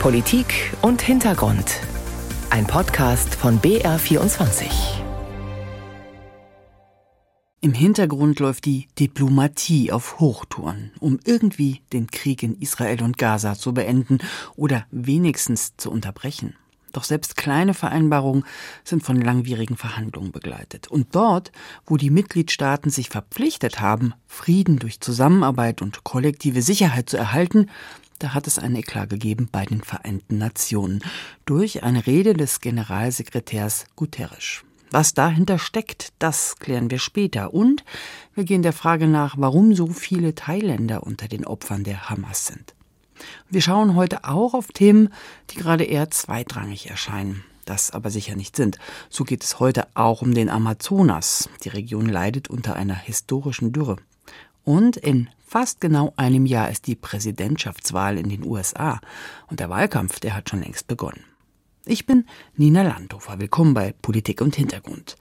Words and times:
Politik 0.00 0.72
und 0.82 1.02
Hintergrund. 1.02 1.80
Ein 2.50 2.66
Podcast 2.66 3.34
von 3.34 3.60
BR24. 3.60 4.66
Im 7.60 7.72
Hintergrund 7.72 8.38
läuft 8.38 8.66
die 8.66 8.86
Diplomatie 9.00 9.90
auf 9.90 10.20
Hochtouren, 10.20 10.92
um 11.00 11.18
irgendwie 11.24 11.80
den 11.92 12.08
Krieg 12.08 12.44
in 12.44 12.54
Israel 12.60 13.02
und 13.02 13.18
Gaza 13.18 13.54
zu 13.54 13.74
beenden 13.74 14.18
oder 14.54 14.86
wenigstens 14.92 15.76
zu 15.76 15.90
unterbrechen. 15.90 16.54
Doch 16.92 17.04
selbst 17.04 17.36
kleine 17.36 17.74
Vereinbarungen 17.74 18.44
sind 18.82 19.02
von 19.02 19.20
langwierigen 19.20 19.76
Verhandlungen 19.76 20.32
begleitet. 20.32 20.88
Und 20.88 21.14
dort, 21.14 21.52
wo 21.84 21.96
die 21.96 22.08
Mitgliedstaaten 22.08 22.90
sich 22.90 23.10
verpflichtet 23.10 23.80
haben, 23.80 24.14
Frieden 24.26 24.78
durch 24.78 25.00
Zusammenarbeit 25.00 25.82
und 25.82 26.04
kollektive 26.04 26.62
Sicherheit 26.62 27.10
zu 27.10 27.18
erhalten, 27.18 27.68
da 28.18 28.34
hat 28.34 28.46
es 28.46 28.58
einen 28.58 28.76
Eklat 28.76 29.10
gegeben 29.10 29.48
bei 29.50 29.64
den 29.64 29.82
Vereinten 29.82 30.38
Nationen 30.38 31.02
durch 31.44 31.82
eine 31.82 32.06
Rede 32.06 32.34
des 32.34 32.60
Generalsekretärs 32.60 33.86
Guterres. 33.96 34.62
Was 34.90 35.14
dahinter 35.14 35.58
steckt, 35.58 36.12
das 36.18 36.56
klären 36.56 36.90
wir 36.90 36.98
später. 36.98 37.52
Und 37.52 37.84
wir 38.34 38.44
gehen 38.44 38.62
der 38.62 38.72
Frage 38.72 39.08
nach, 39.08 39.34
warum 39.36 39.74
so 39.74 39.88
viele 39.88 40.34
Thailänder 40.34 41.02
unter 41.02 41.28
den 41.28 41.44
Opfern 41.44 41.84
der 41.84 42.08
Hamas 42.08 42.46
sind. 42.46 42.74
Wir 43.48 43.62
schauen 43.62 43.94
heute 43.94 44.24
auch 44.24 44.54
auf 44.54 44.68
Themen, 44.68 45.08
die 45.50 45.56
gerade 45.56 45.84
eher 45.84 46.10
zweitrangig 46.10 46.88
erscheinen, 46.88 47.44
das 47.64 47.90
aber 47.90 48.10
sicher 48.10 48.36
nicht 48.36 48.56
sind. 48.56 48.78
So 49.08 49.24
geht 49.24 49.42
es 49.42 49.58
heute 49.58 49.88
auch 49.94 50.22
um 50.22 50.34
den 50.34 50.50
Amazonas. 50.50 51.48
Die 51.64 51.70
Region 51.70 52.06
leidet 52.06 52.48
unter 52.48 52.76
einer 52.76 52.94
historischen 52.94 53.72
Dürre. 53.72 53.96
Und 54.64 54.96
in 54.96 55.28
fast 55.46 55.80
genau 55.80 56.12
einem 56.16 56.44
Jahr 56.44 56.70
ist 56.70 56.86
die 56.86 56.96
Präsidentschaftswahl 56.96 58.18
in 58.18 58.28
den 58.28 58.44
USA 58.44 59.00
und 59.48 59.60
der 59.60 59.70
Wahlkampf, 59.70 60.20
der 60.20 60.34
hat 60.34 60.50
schon 60.50 60.60
längst 60.60 60.88
begonnen. 60.88 61.24
Ich 61.86 62.04
bin 62.04 62.26
Nina 62.56 62.82
Landhofer. 62.82 63.38
Willkommen 63.38 63.72
bei 63.72 63.94
Politik 64.02 64.40
und 64.40 64.56
Hintergrund. 64.56 65.16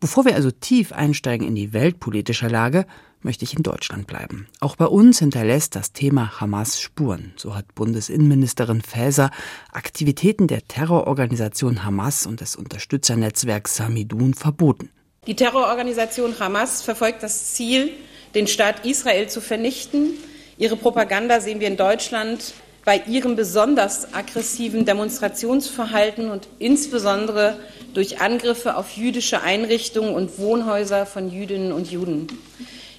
Bevor 0.00 0.24
wir 0.24 0.34
also 0.34 0.50
tief 0.50 0.92
einsteigen 0.92 1.46
in 1.46 1.54
die 1.54 1.72
weltpolitische 1.72 2.48
Lage, 2.48 2.84
möchte 3.22 3.44
ich 3.44 3.54
in 3.54 3.62
Deutschland 3.62 4.08
bleiben. 4.08 4.48
Auch 4.58 4.74
bei 4.74 4.86
uns 4.86 5.20
hinterlässt 5.20 5.76
das 5.76 5.92
Thema 5.92 6.40
Hamas 6.40 6.80
Spuren. 6.80 7.32
So 7.36 7.54
hat 7.54 7.74
Bundesinnenministerin 7.76 8.80
Faeser 8.80 9.30
Aktivitäten 9.70 10.48
der 10.48 10.66
Terrororganisation 10.66 11.84
Hamas 11.84 12.26
und 12.26 12.40
des 12.40 12.56
Unterstützernetzwerks 12.56 13.76
Samidun 13.76 14.34
verboten. 14.34 14.90
Die 15.26 15.36
Terrororganisation 15.36 16.40
Hamas 16.40 16.82
verfolgt 16.82 17.22
das 17.22 17.52
Ziel, 17.54 17.92
den 18.34 18.46
Staat 18.46 18.84
Israel 18.84 19.28
zu 19.28 19.40
vernichten. 19.40 20.14
Ihre 20.58 20.76
Propaganda 20.76 21.40
sehen 21.40 21.60
wir 21.60 21.68
in 21.68 21.76
Deutschland 21.76 22.54
bei 22.84 23.02
ihrem 23.06 23.36
besonders 23.36 24.14
aggressiven 24.14 24.84
Demonstrationsverhalten 24.84 26.30
und 26.30 26.48
insbesondere 26.58 27.58
durch 27.94 28.20
Angriffe 28.20 28.76
auf 28.76 28.96
jüdische 28.96 29.42
Einrichtungen 29.42 30.14
und 30.14 30.38
Wohnhäuser 30.38 31.06
von 31.06 31.30
Jüdinnen 31.30 31.72
und 31.72 31.90
Juden. 31.90 32.26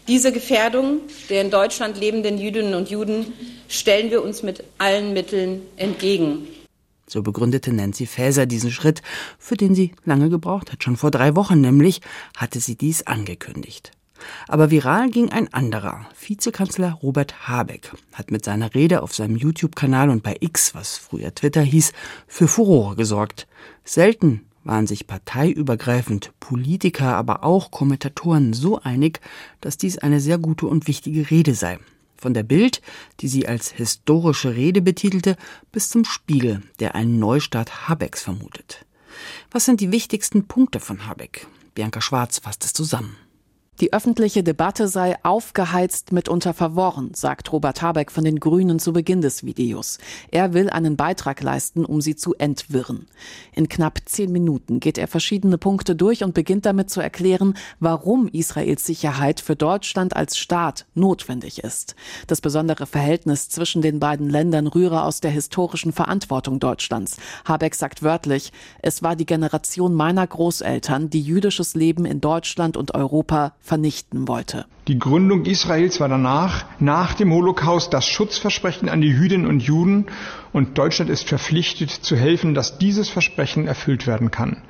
Diese 0.07 0.31
Gefährdung 0.31 1.01
der 1.29 1.41
in 1.41 1.51
Deutschland 1.51 1.97
lebenden 1.97 2.37
Jüdinnen 2.37 2.73
und 2.73 2.89
Juden 2.89 3.33
stellen 3.67 4.11
wir 4.11 4.23
uns 4.23 4.43
mit 4.43 4.63
allen 4.77 5.13
Mitteln 5.13 5.61
entgegen. 5.77 6.47
So 7.07 7.21
begründete 7.21 7.73
Nancy 7.73 8.05
Faeser 8.05 8.45
diesen 8.45 8.71
Schritt, 8.71 9.01
für 9.37 9.57
den 9.57 9.75
sie 9.75 9.91
lange 10.05 10.29
gebraucht 10.29 10.71
hat. 10.71 10.83
Schon 10.83 10.95
vor 10.95 11.11
drei 11.11 11.35
Wochen 11.35 11.59
nämlich 11.59 12.01
hatte 12.37 12.59
sie 12.59 12.75
dies 12.75 13.05
angekündigt. 13.05 13.91
Aber 14.47 14.71
viral 14.71 15.09
ging 15.09 15.29
ein 15.29 15.53
anderer. 15.53 16.05
Vizekanzler 16.19 16.99
Robert 17.01 17.47
Habeck 17.47 17.91
hat 18.13 18.31
mit 18.31 18.45
seiner 18.45 18.73
Rede 18.73 19.01
auf 19.01 19.13
seinem 19.13 19.35
YouTube-Kanal 19.35 20.09
und 20.09 20.23
bei 20.23 20.37
X, 20.39 20.75
was 20.75 20.97
früher 20.97 21.33
Twitter 21.33 21.61
hieß, 21.61 21.93
für 22.27 22.47
Furore 22.47 22.95
gesorgt. 22.95 23.47
Selten 23.83 24.45
waren 24.63 24.87
sich 24.87 25.07
parteiübergreifend 25.07 26.31
Politiker, 26.39 27.15
aber 27.15 27.43
auch 27.43 27.71
Kommentatoren 27.71 28.53
so 28.53 28.79
einig, 28.79 29.19
dass 29.59 29.77
dies 29.77 29.97
eine 29.97 30.19
sehr 30.19 30.37
gute 30.37 30.67
und 30.67 30.87
wichtige 30.87 31.29
Rede 31.31 31.55
sei. 31.55 31.79
Von 32.17 32.35
der 32.35 32.43
Bild, 32.43 32.81
die 33.19 33.27
sie 33.27 33.47
als 33.47 33.71
historische 33.71 34.55
Rede 34.55 34.81
betitelte, 34.81 35.37
bis 35.71 35.89
zum 35.89 36.05
Spiegel, 36.05 36.61
der 36.79 36.93
einen 36.93 37.17
Neustart 37.17 37.89
Habecks 37.89 38.21
vermutet. 38.21 38.85
Was 39.49 39.65
sind 39.65 39.81
die 39.81 39.91
wichtigsten 39.91 40.45
Punkte 40.45 40.79
von 40.79 41.07
Habeck? 41.07 41.47
Bianca 41.73 41.99
Schwarz 41.99 42.39
fasst 42.39 42.63
es 42.63 42.73
zusammen. 42.73 43.15
Die 43.81 43.93
öffentliche 43.93 44.43
Debatte 44.43 44.87
sei 44.87 45.15
aufgeheizt, 45.23 46.11
mitunter 46.11 46.53
verworren, 46.53 47.15
sagt 47.15 47.51
Robert 47.51 47.81
Habeck 47.81 48.11
von 48.11 48.23
den 48.23 48.39
Grünen 48.39 48.77
zu 48.77 48.93
Beginn 48.93 49.21
des 49.21 49.43
Videos. 49.43 49.97
Er 50.29 50.53
will 50.53 50.69
einen 50.69 50.97
Beitrag 50.97 51.41
leisten, 51.41 51.83
um 51.83 51.99
sie 51.99 52.15
zu 52.15 52.35
entwirren. 52.35 53.07
In 53.55 53.69
knapp 53.69 53.97
zehn 54.05 54.31
Minuten 54.31 54.79
geht 54.79 54.99
er 54.99 55.07
verschiedene 55.07 55.57
Punkte 55.57 55.95
durch 55.95 56.23
und 56.23 56.35
beginnt 56.35 56.67
damit 56.67 56.91
zu 56.91 57.01
erklären, 57.01 57.55
warum 57.79 58.27
Israels 58.27 58.85
Sicherheit 58.85 59.39
für 59.39 59.55
Deutschland 59.55 60.15
als 60.15 60.37
Staat 60.37 60.85
notwendig 60.93 61.63
ist. 61.63 61.95
Das 62.27 62.39
besondere 62.39 62.85
Verhältnis 62.85 63.49
zwischen 63.49 63.81
den 63.81 63.99
beiden 63.99 64.29
Ländern 64.29 64.67
rühre 64.67 65.03
aus 65.05 65.21
der 65.21 65.31
historischen 65.31 65.91
Verantwortung 65.91 66.59
Deutschlands. 66.59 67.17
Habeck 67.45 67.73
sagt 67.73 68.03
wörtlich, 68.03 68.51
es 68.83 69.01
war 69.01 69.15
die 69.15 69.25
Generation 69.25 69.95
meiner 69.95 70.27
Großeltern, 70.27 71.09
die 71.09 71.21
jüdisches 71.21 71.73
Leben 71.73 72.05
in 72.05 72.21
Deutschland 72.21 72.77
und 72.77 72.93
Europa 72.93 73.53
vernichten 73.61 74.27
wollte. 74.27 74.65
Die 74.87 74.97
Gründung 74.97 75.45
Israels 75.45 75.99
war 75.99 76.09
danach, 76.09 76.65
nach 76.79 77.13
dem 77.13 77.31
Holocaust, 77.31 77.93
das 77.93 78.05
Schutzversprechen 78.05 78.89
an 78.89 79.01
die 79.01 79.09
Jüdinnen 79.09 79.47
und 79.47 79.61
Juden 79.61 80.07
und 80.51 80.77
Deutschland 80.77 81.09
ist 81.09 81.27
verpflichtet 81.27 81.91
zu 81.91 82.15
helfen, 82.15 82.53
dass 82.53 82.79
dieses 82.79 83.09
Versprechen 83.09 83.67
erfüllt 83.67 84.07
werden 84.07 84.31
kann. 84.31 84.63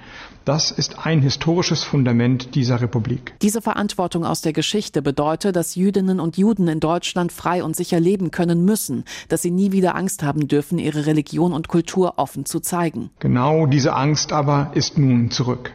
Das 0.43 0.71
ist 0.71 1.05
ein 1.05 1.21
historisches 1.21 1.83
Fundament 1.83 2.55
dieser 2.55 2.81
Republik. 2.81 3.35
Diese 3.43 3.61
Verantwortung 3.61 4.25
aus 4.25 4.41
der 4.41 4.53
Geschichte 4.53 5.03
bedeutet, 5.03 5.55
dass 5.55 5.75
Jüdinnen 5.75 6.19
und 6.19 6.35
Juden 6.35 6.67
in 6.67 6.79
Deutschland 6.79 7.31
frei 7.31 7.63
und 7.63 7.75
sicher 7.75 7.99
leben 7.99 8.31
können 8.31 8.65
müssen, 8.65 9.05
dass 9.29 9.43
sie 9.43 9.51
nie 9.51 9.71
wieder 9.71 9.95
Angst 9.95 10.23
haben 10.23 10.47
dürfen, 10.47 10.79
ihre 10.79 11.05
Religion 11.05 11.53
und 11.53 11.67
Kultur 11.67 12.13
offen 12.17 12.45
zu 12.45 12.59
zeigen. 12.59 13.11
Genau 13.19 13.67
diese 13.67 13.93
Angst 13.95 14.33
aber 14.33 14.71
ist 14.73 14.97
nun 14.97 15.29
zurück. 15.29 15.73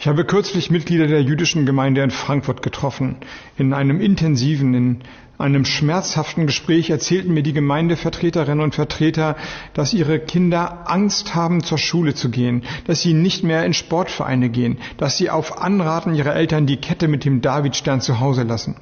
Ich 0.00 0.08
habe 0.08 0.24
kürzlich 0.24 0.70
Mitglieder 0.70 1.06
der 1.06 1.20
jüdischen 1.20 1.66
Gemeinde 1.66 2.02
in 2.02 2.10
Frankfurt 2.10 2.62
getroffen. 2.62 3.16
In 3.58 3.74
einem 3.74 4.00
intensiven, 4.00 4.72
in 4.72 5.00
einem 5.36 5.66
schmerzhaften 5.66 6.46
Gespräch 6.46 6.88
erzählten 6.88 7.34
mir 7.34 7.42
die 7.42 7.52
Gemeindevertreterinnen 7.52 8.64
und 8.64 8.74
Vertreter, 8.74 9.36
dass 9.74 9.92
ihre 9.92 10.18
Kinder 10.18 10.90
Angst 10.90 11.34
haben, 11.34 11.62
zur 11.62 11.76
Schule 11.76 12.14
zu 12.14 12.30
gehen, 12.30 12.62
dass 12.86 13.02
sie 13.02 13.12
nicht 13.12 13.44
mehr 13.44 13.66
in 13.66 13.74
Sportvereine 13.74 14.48
gehen, 14.48 14.78
dass 14.96 15.18
sie 15.18 15.28
auf 15.28 15.60
Anraten 15.60 16.14
ihrer 16.14 16.34
Eltern 16.34 16.64
die 16.64 16.78
Kette 16.78 17.06
mit 17.06 17.26
dem 17.26 17.42
Davidstern 17.42 18.00
zu 18.00 18.20
Hause 18.20 18.44
lassen. 18.44 18.76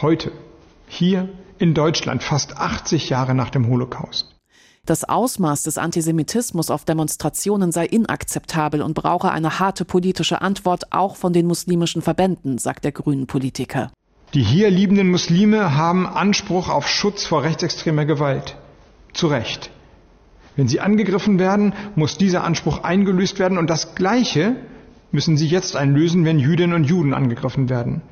Heute, 0.00 0.32
hier 0.88 1.28
in 1.58 1.74
Deutschland, 1.74 2.22
fast 2.22 2.56
80 2.56 3.10
Jahre 3.10 3.34
nach 3.34 3.50
dem 3.50 3.68
Holocaust. 3.68 4.31
Das 4.84 5.04
Ausmaß 5.04 5.62
des 5.62 5.78
Antisemitismus 5.78 6.68
auf 6.68 6.84
Demonstrationen 6.84 7.70
sei 7.70 7.86
inakzeptabel 7.86 8.82
und 8.82 8.94
brauche 8.94 9.30
eine 9.30 9.60
harte 9.60 9.84
politische 9.84 10.42
Antwort 10.42 10.92
auch 10.92 11.14
von 11.14 11.32
den 11.32 11.46
muslimischen 11.46 12.02
Verbänden, 12.02 12.58
sagt 12.58 12.82
der 12.82 12.90
grünen 12.90 13.28
Politiker. 13.28 13.92
Die 14.34 14.42
hier 14.42 14.70
liebenden 14.70 15.08
Muslime 15.08 15.76
haben 15.76 16.04
Anspruch 16.04 16.68
auf 16.68 16.88
Schutz 16.88 17.24
vor 17.24 17.44
rechtsextremer 17.44 18.06
Gewalt. 18.06 18.56
Zu 19.12 19.28
Recht. 19.28 19.70
Wenn 20.56 20.66
sie 20.66 20.80
angegriffen 20.80 21.38
werden, 21.38 21.74
muss 21.94 22.18
dieser 22.18 22.42
Anspruch 22.42 22.82
eingelöst 22.82 23.38
werden 23.38 23.58
und 23.58 23.70
das 23.70 23.94
Gleiche 23.94 24.56
müssen 25.12 25.36
sie 25.36 25.46
jetzt 25.46 25.76
einlösen, 25.76 26.24
wenn 26.24 26.40
Jüdinnen 26.40 26.74
und 26.74 26.84
Juden 26.84 27.14
angegriffen 27.14 27.68
werden. 27.68 28.02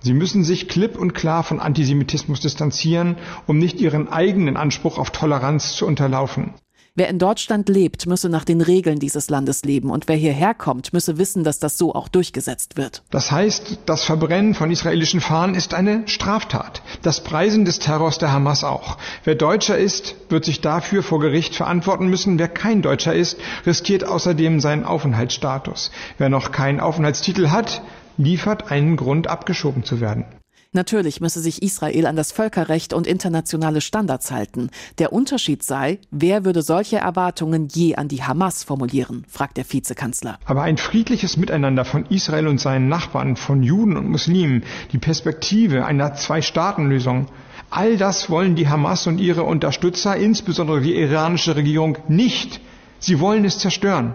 Sie 0.00 0.14
müssen 0.14 0.44
sich 0.44 0.68
klipp 0.68 0.96
und 0.98 1.12
klar 1.12 1.42
von 1.42 1.60
Antisemitismus 1.60 2.40
distanzieren, 2.40 3.16
um 3.46 3.58
nicht 3.58 3.80
ihren 3.80 4.08
eigenen 4.08 4.56
Anspruch 4.56 4.98
auf 4.98 5.10
Toleranz 5.10 5.74
zu 5.74 5.86
unterlaufen. 5.86 6.54
Wer 6.98 7.08
in 7.10 7.20
Deutschland 7.20 7.68
lebt, 7.68 8.06
müsse 8.06 8.28
nach 8.28 8.44
den 8.44 8.60
Regeln 8.60 8.98
dieses 8.98 9.30
Landes 9.30 9.62
leben 9.64 9.90
und 9.90 10.08
wer 10.08 10.16
hierher 10.16 10.52
kommt, 10.52 10.92
müsse 10.92 11.16
wissen, 11.16 11.44
dass 11.44 11.60
das 11.60 11.78
so 11.78 11.94
auch 11.94 12.08
durchgesetzt 12.08 12.76
wird. 12.76 13.04
Das 13.10 13.30
heißt, 13.30 13.78
das 13.86 14.02
Verbrennen 14.02 14.52
von 14.54 14.72
israelischen 14.72 15.20
Fahnen 15.20 15.54
ist 15.54 15.74
eine 15.74 16.08
Straftat. 16.08 16.82
Das 17.02 17.22
Preisen 17.22 17.64
des 17.64 17.78
Terrors 17.78 18.18
der 18.18 18.32
Hamas 18.32 18.64
auch. 18.64 18.98
Wer 19.22 19.36
Deutscher 19.36 19.78
ist, 19.78 20.16
wird 20.28 20.44
sich 20.44 20.60
dafür 20.60 21.04
vor 21.04 21.20
Gericht 21.20 21.54
verantworten 21.54 22.08
müssen. 22.08 22.36
Wer 22.40 22.48
kein 22.48 22.82
Deutscher 22.82 23.14
ist, 23.14 23.38
riskiert 23.64 24.02
außerdem 24.02 24.58
seinen 24.58 24.82
Aufenthaltsstatus. 24.82 25.92
Wer 26.16 26.30
noch 26.30 26.50
keinen 26.50 26.80
Aufenthaltstitel 26.80 27.50
hat, 27.50 27.80
liefert 28.18 28.70
einen 28.70 28.96
Grund, 28.96 29.28
abgeschoben 29.28 29.84
zu 29.84 30.00
werden. 30.00 30.26
Natürlich 30.72 31.22
müsse 31.22 31.40
sich 31.40 31.62
Israel 31.62 32.06
an 32.06 32.14
das 32.14 32.30
Völkerrecht 32.30 32.92
und 32.92 33.06
internationale 33.06 33.80
Standards 33.80 34.30
halten. 34.30 34.68
Der 34.98 35.14
Unterschied 35.14 35.62
sei, 35.62 35.98
wer 36.10 36.44
würde 36.44 36.60
solche 36.60 36.98
Erwartungen 36.98 37.68
je 37.72 37.94
an 37.94 38.08
die 38.08 38.22
Hamas 38.22 38.64
formulieren, 38.64 39.24
fragt 39.30 39.56
der 39.56 39.64
Vizekanzler. 39.64 40.38
Aber 40.44 40.62
ein 40.62 40.76
friedliches 40.76 41.38
Miteinander 41.38 41.86
von 41.86 42.04
Israel 42.10 42.48
und 42.48 42.60
seinen 42.60 42.88
Nachbarn, 42.88 43.36
von 43.36 43.62
Juden 43.62 43.96
und 43.96 44.10
Muslimen, 44.10 44.62
die 44.92 44.98
Perspektive 44.98 45.86
einer 45.86 46.14
Zwei-Staaten-Lösung, 46.14 47.28
All 47.70 47.98
das 47.98 48.30
wollen 48.30 48.54
die 48.54 48.68
Hamas 48.68 49.06
und 49.06 49.18
ihre 49.18 49.42
Unterstützer, 49.42 50.16
insbesondere 50.16 50.80
die 50.80 50.96
iranische 50.96 51.54
Regierung, 51.54 51.98
nicht. 52.08 52.60
Sie 52.98 53.20
wollen 53.20 53.44
es 53.44 53.58
zerstören. 53.58 54.14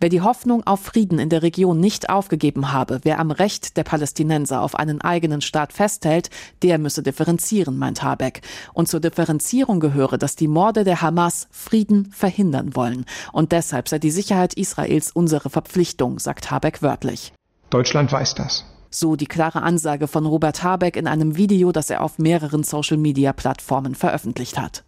Wer 0.00 0.08
die 0.08 0.20
Hoffnung 0.20 0.66
auf 0.66 0.80
Frieden 0.80 1.18
in 1.18 1.28
der 1.28 1.42
Region 1.42 1.80
nicht 1.80 2.10
aufgegeben 2.10 2.72
habe, 2.72 3.00
wer 3.02 3.18
am 3.18 3.30
Recht 3.30 3.76
der 3.76 3.84
Palästinenser 3.84 4.60
auf 4.60 4.74
einen 4.74 5.00
eigenen 5.00 5.40
Staat 5.40 5.72
festhält, 5.72 6.30
der 6.62 6.78
müsse 6.78 7.02
differenzieren, 7.02 7.78
meint 7.78 8.02
Habeck. 8.02 8.42
Und 8.74 8.88
zur 8.88 9.00
Differenzierung 9.00 9.80
gehöre, 9.80 10.18
dass 10.18 10.36
die 10.36 10.48
Morde 10.48 10.84
der 10.84 11.02
Hamas 11.02 11.48
Frieden 11.50 12.06
verhindern 12.12 12.76
wollen. 12.76 13.04
Und 13.32 13.52
deshalb 13.52 13.88
sei 13.88 13.98
die 13.98 14.10
Sicherheit 14.10 14.54
Israels 14.54 15.10
unsere 15.12 15.50
Verpflichtung, 15.50 16.18
sagt 16.18 16.50
Habeck 16.50 16.82
wörtlich. 16.82 17.32
Deutschland 17.70 18.12
weiß 18.12 18.34
das. 18.34 18.64
So 18.90 19.16
die 19.16 19.26
klare 19.26 19.62
Ansage 19.62 20.08
von 20.08 20.24
Robert 20.24 20.62
Habeck 20.62 20.96
in 20.96 21.06
einem 21.06 21.36
Video, 21.36 21.72
das 21.72 21.90
er 21.90 22.02
auf 22.02 22.18
mehreren 22.18 22.62
Social-Media-Plattformen 22.62 23.94
veröffentlicht 23.94 24.58
hat. 24.58 24.85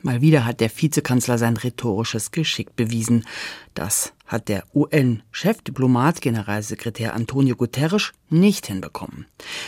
Mal 0.00 0.20
wieder 0.20 0.44
hat 0.44 0.60
der 0.60 0.70
Vizekanzler 0.70 1.38
sein 1.38 1.56
rhetorisches 1.56 2.30
Geschick 2.30 2.76
bewiesen. 2.76 3.24
Das 3.74 4.12
hat 4.26 4.48
der 4.48 4.62
UN-Chefdiplomat, 4.72 6.20
Generalsekretär 6.20 7.14
Antonio 7.14 7.56
Guterres, 7.56 8.12
nicht 8.30 8.66
hinbekommen. 8.66 9.26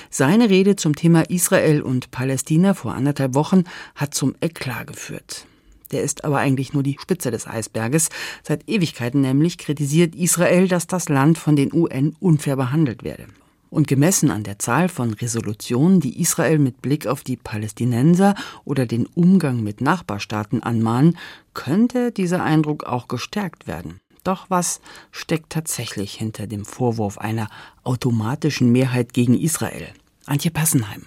Seine 0.09 0.49
Rede 0.49 0.77
zum 0.77 0.94
Thema 0.94 1.29
Israel 1.29 1.82
und 1.82 2.12
Palästina 2.12 2.75
vor 2.75 2.94
anderthalb 2.94 3.35
Wochen 3.35 3.65
hat 3.97 4.15
zum 4.15 4.37
Eklat 4.41 4.87
geführt. 4.87 5.47
Der 5.91 6.03
ist 6.03 6.25
aber 6.25 6.38
eigentlich 6.38 6.73
nur 6.73 6.85
die 6.85 6.97
Spitze 7.00 7.33
des 7.33 7.49
Eisberges. 7.49 8.11
Seit 8.44 8.69
Ewigkeiten 8.69 9.23
nämlich 9.23 9.59
kritisiert 9.59 10.15
Israel, 10.15 10.69
dass 10.69 10.87
das 10.87 11.09
Land 11.09 11.38
von 11.38 11.56
den 11.56 11.73
UN 11.73 12.15
unfair 12.21 12.55
behandelt 12.55 13.03
werde. 13.03 13.26
Und 13.71 13.87
gemessen 13.87 14.31
an 14.31 14.43
der 14.43 14.59
Zahl 14.59 14.89
von 14.89 15.15
Resolutionen, 15.15 16.01
die 16.01 16.21
Israel 16.21 16.59
mit 16.59 16.83
Blick 16.83 17.07
auf 17.07 17.23
die 17.23 17.37
Palästinenser 17.37 18.35
oder 18.65 18.85
den 18.85 19.07
Umgang 19.07 19.63
mit 19.63 19.81
Nachbarstaaten 19.81 20.63
anmahnen, 20.63 21.17
könnte 21.55 22.11
dieser 22.11 22.43
Eindruck 22.43 22.85
auch 22.85 23.07
gestärkt 23.07 23.69
werden. 23.69 24.01
Doch 24.25 24.51
was 24.51 24.81
steckt 25.13 25.51
tatsächlich 25.51 26.15
hinter 26.15 26.47
dem 26.47 26.65
Vorwurf 26.65 27.19
einer 27.19 27.49
automatischen 27.85 28.73
Mehrheit 28.73 29.13
gegen 29.13 29.35
Israel? 29.35 29.89
Antje 30.27 30.51
Passenheim. 30.51 31.07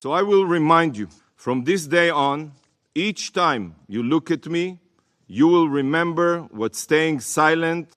So 0.00 0.16
I 0.16 0.22
will 0.22 0.46
remind 0.46 0.96
you, 0.96 1.08
from 1.36 1.64
this 1.64 1.88
day 1.88 2.12
on, 2.12 2.52
each 2.94 3.32
time 3.32 3.74
you 3.88 4.02
look 4.02 4.30
at 4.30 4.46
me, 4.46 4.78
you 5.26 5.48
will 5.48 5.68
remember 5.68 6.48
what 6.52 6.76
staying 6.76 7.20
silent 7.20 7.88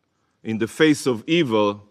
in 0.42 0.59
the 0.59 0.68
face 0.68 1.07
of 1.07 1.24
evil 1.27 1.81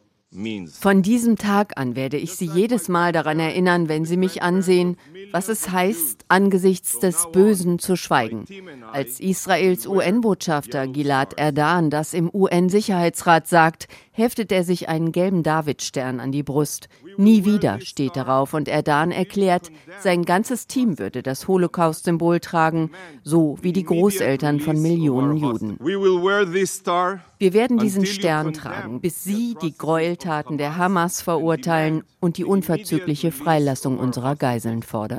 von 0.73 1.03
diesem 1.03 1.37
Tag 1.37 1.73
an 1.77 1.97
werde 1.97 2.17
ich 2.17 2.37
Sie 2.37 2.47
jedes 2.47 2.88
Mal 2.88 3.11
daran 3.11 3.41
erinnern, 3.41 3.88
wenn 3.88 4.05
Sie 4.05 4.17
mich 4.17 4.43
ansehen, 4.43 4.97
was 5.32 5.49
es 5.49 5.70
heißt, 5.70 6.25
angesichts 6.28 6.99
des 6.99 7.28
Bösen 7.32 7.78
zu 7.78 7.96
schweigen. 7.96 8.44
Als 8.93 9.20
Israels 9.20 9.87
UN-Botschafter 9.87 10.87
Gilad 10.87 11.38
Erdan 11.38 11.90
das 11.90 12.14
im 12.14 12.31
UN-Sicherheitsrat 12.32 13.46
sagt, 13.46 13.88
heftet 14.12 14.52
er 14.52 14.64
sich 14.64 14.88
einen 14.88 15.12
gelben 15.12 15.43
Davidstern 15.43 16.20
an 16.20 16.32
die 16.32 16.43
Brust. 16.43 16.88
Nie 17.17 17.44
wieder 17.44 17.81
steht 17.81 18.17
darauf 18.17 18.55
und 18.55 18.69
Erdan 18.69 19.11
erklärt, 19.11 19.70
sein 20.00 20.25
ganzes 20.25 20.67
Team 20.67 20.99
würde 20.99 21.23
das 21.23 21.49
Holocaust-Symbol 21.49 22.40
tragen, 22.40 22.90
so 23.23 23.58
wie 23.62 23.73
die 23.73 23.84
Großeltern 23.84 24.61
von 24.61 24.81
Millionen 24.81 25.37
Juden. 25.37 25.78
Wir 27.38 27.52
werden 27.55 27.78
diesen 27.78 28.06
Stern 28.06 28.52
tragen, 28.52 29.00
bis 29.00 29.25
Sie 29.25 29.56
die 29.62 29.76
Gräueltaten 29.76 30.58
der 30.58 30.76
Hamas 30.76 31.23
verurteilen 31.23 32.02
und 32.20 32.37
die 32.37 32.44
unverzügliche 32.44 33.32
Freilassung 33.32 33.99
unserer 33.99 34.37
Geiseln 34.37 34.82
fordern. 34.82 35.10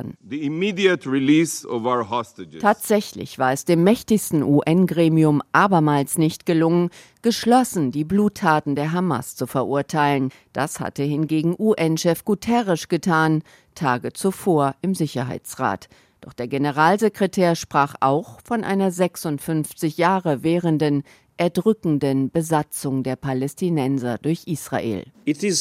Tatsächlich 2.62 3.38
war 3.40 3.52
es 3.52 3.66
dem 3.66 3.84
mächtigsten 3.84 4.44
UN-Gremium 4.44 5.42
abermals 5.52 6.18
nicht 6.18 6.46
gelungen, 6.46 6.90
geschlossen 7.22 7.92
die 7.92 8.04
Bluttaten 8.04 8.76
der 8.76 8.92
Hamas 8.92 9.36
zu 9.36 9.48
verurteilen. 9.48 10.30
Das 10.54 10.80
hatte 10.80 11.04
hingegen 11.04 11.56
UN-Chef 11.58 12.26
Guterres 12.26 12.88
getan, 12.88 13.44
Tage 13.76 14.14
zuvor 14.14 14.76
im 14.82 14.96
Sicherheitsrat. 14.96 15.90
Doch 16.22 16.34
der 16.34 16.48
Generalsekretär 16.48 17.56
sprach 17.56 17.96
auch 18.00 18.40
von 18.44 18.64
einer 18.64 18.92
56 18.92 19.98
Jahre 19.98 20.44
währenden 20.44 21.04
erdrückenden 21.42 22.30
Besatzung 22.30 23.02
der 23.02 23.16
Palästinenser 23.16 24.20
durch 24.20 24.44
Israel. 24.46 25.06
Also 25.28 25.58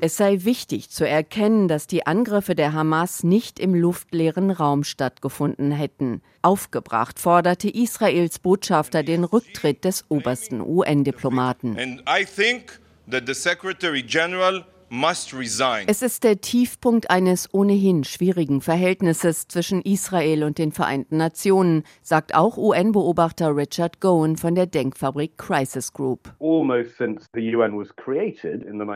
es 0.00 0.16
sei 0.16 0.44
wichtig 0.44 0.90
zu 0.90 1.08
erkennen, 1.08 1.68
dass 1.68 1.86
die 1.86 2.06
Angriffe 2.06 2.54
der 2.56 2.72
Hamas 2.72 3.22
nicht 3.22 3.60
im 3.60 3.74
luftleeren 3.76 4.50
Raum 4.50 4.82
stattgefunden 4.82 5.70
hätten. 5.70 6.22
Aufgebracht 6.42 7.20
forderte 7.20 7.68
Israels 7.68 8.40
Botschafter 8.40 9.04
den 9.04 9.22
Rücktritt 9.22 9.84
des 9.84 10.04
obersten 10.08 10.60
UN-Diplomaten. 10.60 11.78
And 11.78 12.00
I 12.00 12.24
think 12.24 12.80
that 13.08 13.28
the 13.28 13.34
Secretary 13.34 14.02
General 14.02 14.64
es 15.86 16.02
ist 16.02 16.22
der 16.22 16.42
Tiefpunkt 16.42 17.10
eines 17.10 17.48
ohnehin 17.54 18.04
schwierigen 18.04 18.60
Verhältnisses 18.60 19.48
zwischen 19.48 19.80
Israel 19.80 20.44
und 20.44 20.58
den 20.58 20.70
Vereinten 20.70 21.16
Nationen, 21.16 21.84
sagt 22.02 22.34
auch 22.34 22.58
UN-Beobachter 22.58 23.56
Richard 23.56 24.02
Gowen 24.02 24.36
von 24.36 24.54
der 24.54 24.66
Denkfabrik 24.66 25.38
Crisis 25.38 25.94
Group. 25.94 26.34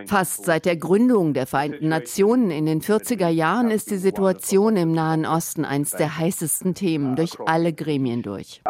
Fast 0.06 0.44
seit 0.44 0.66
der 0.66 0.76
Gründung 0.76 1.32
der 1.32 1.46
Vereinten 1.46 1.88
Nationen 1.88 2.50
in 2.50 2.66
den 2.66 2.82
40er 2.82 3.28
Jahren 3.28 3.70
ist 3.70 3.90
die 3.90 3.96
Situation 3.96 4.76
im 4.76 4.92
Nahen 4.92 5.24
Osten 5.24 5.64
eines 5.64 5.92
der 5.92 6.18
heißesten 6.18 6.74
Themen 6.74 7.16
durch 7.16 7.40
alle 7.46 7.72
Gremien 7.72 8.20
durch. 8.20 8.60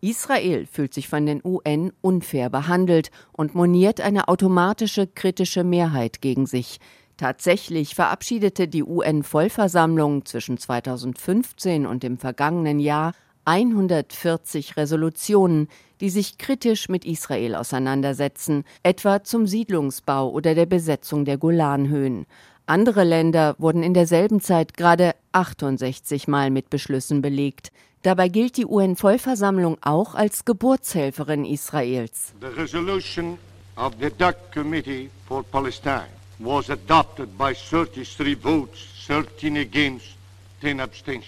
Israel 0.00 0.66
fühlt 0.66 0.94
sich 0.94 1.08
von 1.08 1.26
den 1.26 1.40
UN 1.44 1.92
unfair 2.00 2.50
behandelt 2.50 3.10
und 3.32 3.54
moniert 3.54 4.00
eine 4.00 4.28
automatische 4.28 5.06
kritische 5.06 5.64
Mehrheit 5.64 6.20
gegen 6.20 6.46
sich. 6.46 6.78
Tatsächlich 7.16 7.96
verabschiedete 7.96 8.68
die 8.68 8.84
UN-Vollversammlung 8.84 10.24
zwischen 10.24 10.56
2015 10.56 11.84
und 11.84 12.04
dem 12.04 12.16
vergangenen 12.16 12.78
Jahr 12.78 13.12
140 13.44 14.76
Resolutionen, 14.76 15.68
die 16.00 16.10
sich 16.10 16.38
kritisch 16.38 16.88
mit 16.88 17.04
Israel 17.04 17.56
auseinandersetzen, 17.56 18.64
etwa 18.84 19.24
zum 19.24 19.46
Siedlungsbau 19.46 20.30
oder 20.30 20.54
der 20.54 20.66
Besetzung 20.66 21.24
der 21.24 21.38
Golanhöhen. 21.38 22.26
Andere 22.66 23.02
Länder 23.02 23.56
wurden 23.58 23.82
in 23.82 23.94
derselben 23.94 24.40
Zeit 24.40 24.76
gerade 24.76 25.14
68 25.32 26.28
Mal 26.28 26.50
mit 26.50 26.68
Beschlüssen 26.68 27.22
belegt. 27.22 27.72
Dabei 28.02 28.28
gilt 28.28 28.56
die 28.56 28.66
UN-Vollversammlung 28.66 29.78
auch 29.80 30.14
als 30.14 30.44
Geburtshelferin 30.44 31.44
Israels. 31.44 32.32
The 32.40 32.46
resolution 32.46 33.38
of 33.76 33.94
the 34.00 34.10
DUC 34.10 34.52
Committee 34.52 35.10
for 35.26 35.42
Palestine 35.42 36.08
was 36.38 36.70
adopted 36.70 37.36
by 37.36 37.52
33 37.54 38.36
votes, 38.36 38.78
13 39.06 39.56
against 39.56 40.17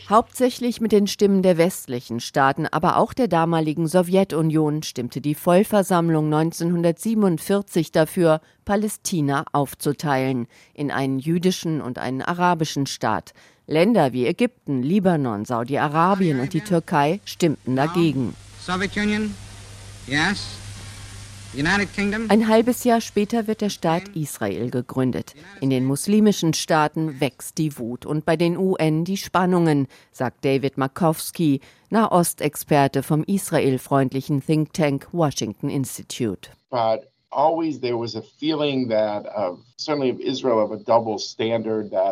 Hauptsächlich 0.09 0.81
mit 0.81 0.93
den 0.93 1.07
Stimmen 1.07 1.43
der 1.43 1.57
westlichen 1.57 2.21
Staaten, 2.21 2.67
aber 2.67 2.97
auch 2.97 3.13
der 3.13 3.29
damaligen 3.29 3.87
Sowjetunion 3.87 4.83
stimmte 4.83 5.21
die 5.21 5.35
Vollversammlung 5.35 6.27
1947 6.27 7.93
dafür, 7.93 8.41
Palästina 8.65 9.45
aufzuteilen 9.53 10.47
in 10.75 10.91
einen 10.91 11.19
jüdischen 11.19 11.81
und 11.81 11.99
einen 11.99 12.23
arabischen 12.23 12.87
Staat. 12.87 13.33
Länder 13.67 14.13
wie 14.13 14.27
Ägypten, 14.27 14.83
Libanon, 14.83 15.45
Saudi-Arabien 15.45 16.41
und 16.41 16.53
die 16.53 16.61
Türkei 16.61 17.21
stimmten 17.25 17.77
dagegen. 17.77 18.35
Ein 21.52 22.47
halbes 22.49 22.85
Jahr 22.85 23.00
später 23.00 23.49
wird 23.49 23.61
der 23.61 23.71
Staat 23.71 24.09
Israel 24.14 24.71
gegründet. 24.71 25.35
In 25.61 25.71
den 25.71 25.85
muslimischen 25.85 26.54
Staaten 26.54 27.21
wächst 27.21 27.59
die 27.59 27.76
Wut 27.76 28.07
und 28.07 28.25
bei 28.25 28.37
den 28.37 28.57
UN 28.57 29.04
die 29.04 29.16
Spannungen, 29.16 29.88
sagt 30.12 30.45
David 30.45 30.78
Markowski, 30.78 31.61
Nahostexperte 31.90 33.02
vom 33.02 33.25
israelfreundlichen 33.25 34.45
Think 34.45 34.73
Tank 34.75 35.09
Washington 35.11 35.71
Institute. 35.71 36.50
But 36.71 37.10
always 37.31 37.81
there 37.81 37.97
was 37.97 38.17
a 38.17 38.23
feeling 38.23 38.89
that 38.89 39.27
uh, 39.27 39.57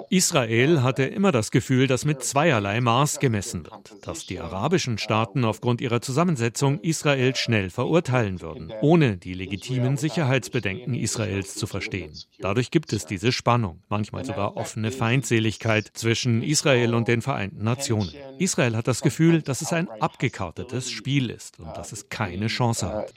Israel 0.09 0.83
hatte 0.83 1.05
immer 1.05 1.33
das 1.33 1.51
Gefühl, 1.51 1.87
dass 1.87 2.05
mit 2.07 2.23
zweierlei 2.23 2.81
Maß 2.81 3.19
gemessen 3.19 3.65
wird, 3.67 4.07
dass 4.07 4.25
die 4.25 4.41
arabischen 4.41 4.97
Staaten 4.97 5.45
aufgrund 5.45 5.83
ihrer 5.83 6.01
Zusammensetzung 6.01 6.81
Israel 6.81 7.37
schnell 7.37 7.69
verurteilen 7.69 8.41
würden, 8.41 8.73
ohne 8.81 9.19
die 9.19 9.35
legitimen 9.35 9.99
Sicherheitsbedenken 9.99 10.95
Israels 10.95 11.57
zu 11.57 11.67
verstehen. 11.67 12.13
Dadurch 12.39 12.71
gibt 12.71 12.95
es 12.95 13.05
diese 13.05 13.33
Spannung, 13.33 13.83
manchmal 13.91 14.25
sogar 14.25 14.57
offene 14.57 14.91
Feindseligkeit 14.91 15.91
zwischen 15.93 16.43
Israel 16.43 16.95
und 16.95 17.07
den 17.07 17.21
Vereinten 17.21 17.63
Nationen. 17.65 18.11
Israel 18.39 18.77
hat 18.77 18.89
das 18.89 19.03
Gefühl, 19.03 19.43
dass 19.43 19.61
es 19.61 19.75
ein 19.75 19.91
abgekartetes 20.01 20.91
Spiel 20.91 21.29
ist 21.29 21.59
und 21.61 21.77
dass 21.77 21.93
es 21.93 22.09
keine 22.09 22.47
Chance 22.47 22.89
hat. 22.89 23.13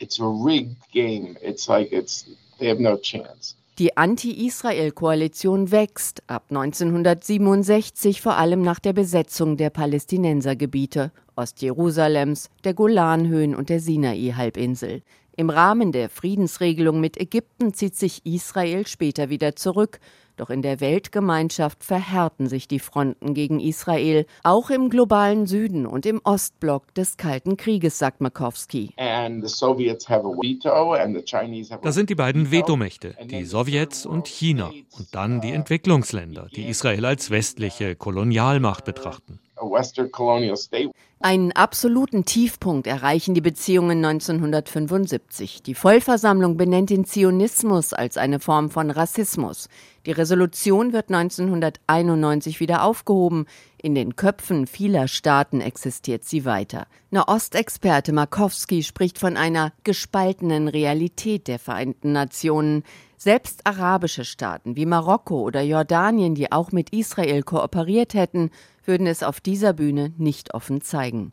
Die 3.79 3.98
Anti-Israel-Koalition 3.98 5.71
wächst 5.71 6.24
ab 6.27 6.45
1967 6.50 8.21
vor 8.21 8.36
allem 8.38 8.62
nach 8.62 8.79
der 8.79 8.93
Besetzung 8.93 9.57
der 9.57 9.69
Palästinensergebiete 9.69 11.12
Ostjerusalems, 11.36 12.50
der 12.63 12.74
Golanhöhen 12.74 13.55
und 13.55 13.69
der 13.69 13.79
Sinai-Halbinsel. 13.79 15.01
Im 15.36 15.50
Rahmen 15.50 15.91
der 15.91 16.10
Friedensregelung 16.10 17.00
mit 17.00 17.17
Ägypten 17.17 17.74
zieht 17.74 17.95
sich 17.95 18.25
Israel 18.25 18.86
später 18.86 19.29
wieder 19.29 19.55
zurück, 19.55 20.00
doch 20.41 20.50
in 20.50 20.62
der 20.63 20.79
Weltgemeinschaft 20.79 21.83
verhärten 21.83 22.50
sich 22.50 22.67
die 22.67 22.79
Fronten 22.79 23.36
gegen 23.36 23.60
Israel, 23.60 24.25
auch 24.43 24.71
im 24.71 24.89
globalen 24.89 25.45
Süden 25.45 25.86
und 25.86 26.07
im 26.07 26.19
Ostblock 26.24 26.95
des 26.95 27.17
Kalten 27.17 27.57
Krieges, 27.57 28.00
sagt 28.00 28.21
Markowski. 28.21 28.89
Da 28.98 29.29
sind 31.91 32.10
die 32.10 32.15
beiden 32.15 32.51
Vetomächte, 32.51 33.15
die 33.24 33.45
Sowjets 33.45 34.07
und 34.07 34.27
China, 34.27 34.71
und 34.98 35.13
dann 35.13 35.41
die 35.41 35.51
Entwicklungsländer, 35.51 36.48
die 36.55 36.67
Israel 36.67 37.05
als 37.05 37.29
westliche 37.29 37.95
Kolonialmacht 37.95 38.83
betrachten. 38.83 39.39
Einen 41.23 41.51
absoluten 41.51 42.25
Tiefpunkt 42.25 42.87
erreichen 42.87 43.35
die 43.35 43.41
Beziehungen 43.41 44.03
1975. 44.03 45.61
Die 45.61 45.75
Vollversammlung 45.75 46.57
benennt 46.57 46.89
den 46.89 47.05
Zionismus 47.05 47.93
als 47.93 48.17
eine 48.17 48.39
Form 48.39 48.71
von 48.71 48.89
Rassismus. 48.89 49.69
Die 50.07 50.13
Resolution 50.13 50.93
wird 50.93 51.11
1991 51.11 52.59
wieder 52.59 52.83
aufgehoben. 52.83 53.45
In 53.77 53.93
den 53.93 54.15
Köpfen 54.15 54.65
vieler 54.65 55.07
Staaten 55.07 55.61
existiert 55.61 56.23
sie 56.23 56.43
weiter. 56.43 56.87
Nahostexperte 57.11 58.13
Markowski 58.13 58.81
spricht 58.81 59.19
von 59.19 59.37
einer 59.37 59.73
gespaltenen 59.83 60.67
Realität 60.67 61.47
der 61.47 61.59
Vereinten 61.59 62.13
Nationen. 62.13 62.83
Selbst 63.17 63.67
arabische 63.67 64.25
Staaten 64.25 64.75
wie 64.75 64.87
Marokko 64.87 65.41
oder 65.41 65.61
Jordanien, 65.61 66.33
die 66.33 66.51
auch 66.51 66.71
mit 66.71 66.89
Israel 66.89 67.43
kooperiert 67.43 68.15
hätten, 68.15 68.49
würden 68.85 69.07
es 69.07 69.23
auf 69.23 69.39
dieser 69.39 69.73
Bühne 69.73 70.13
nicht 70.17 70.53
offen 70.53 70.81
zeigen. 70.81 71.31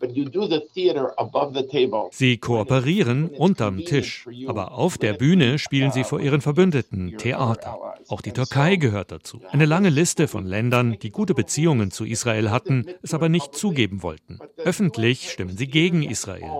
Sie 2.10 2.36
kooperieren 2.38 3.28
unterm 3.28 3.78
Tisch, 3.84 4.26
aber 4.46 4.72
auf 4.72 4.98
der 4.98 5.12
Bühne 5.14 5.58
spielen 5.58 5.92
sie 5.92 6.04
vor 6.04 6.20
ihren 6.20 6.40
Verbündeten 6.40 7.16
Theater. 7.18 7.78
Auch 8.08 8.20
die 8.20 8.32
Türkei 8.32 8.76
gehört 8.76 9.12
dazu. 9.12 9.40
Eine 9.50 9.66
lange 9.66 9.90
Liste 9.90 10.28
von 10.28 10.46
Ländern, 10.46 10.98
die 11.00 11.10
gute 11.10 11.34
Beziehungen 11.34 11.90
zu 11.90 12.04
Israel 12.04 12.50
hatten, 12.50 12.86
es 13.02 13.14
aber 13.14 13.28
nicht 13.28 13.54
zugeben 13.54 14.02
wollten. 14.02 14.38
Öffentlich 14.58 15.30
stimmen 15.30 15.56
sie 15.56 15.68
gegen 15.68 16.02
Israel. 16.02 16.50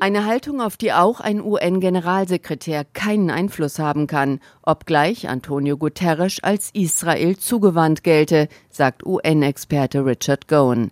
Eine 0.00 0.26
Haltung, 0.26 0.60
auf 0.60 0.76
die 0.76 0.92
auch 0.92 1.20
ein 1.20 1.40
UN-Generalsekretär 1.40 2.84
keinen 2.84 3.30
Einfluss 3.30 3.78
haben 3.78 4.08
kann, 4.08 4.40
obgleich 4.62 5.28
Antonio 5.28 5.76
Guterres 5.76 6.38
als 6.42 6.70
Israel 6.72 7.38
zugewandt 7.38 8.02
gelte, 8.02 8.48
sagt 8.70 9.06
UN-Experte 9.06 10.04
Richard 10.04 10.48
Gowan. 10.48 10.90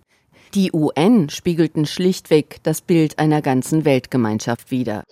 Die 0.55 0.71
UN 0.71 1.29
spiegelten 1.29 1.87
schlichtweg 1.87 2.57
das 2.61 2.81
Bild 2.81 3.17
einer 3.17 3.41
ganzen 3.41 3.85
Weltgemeinschaft 3.85 4.69
wider. 4.69 5.03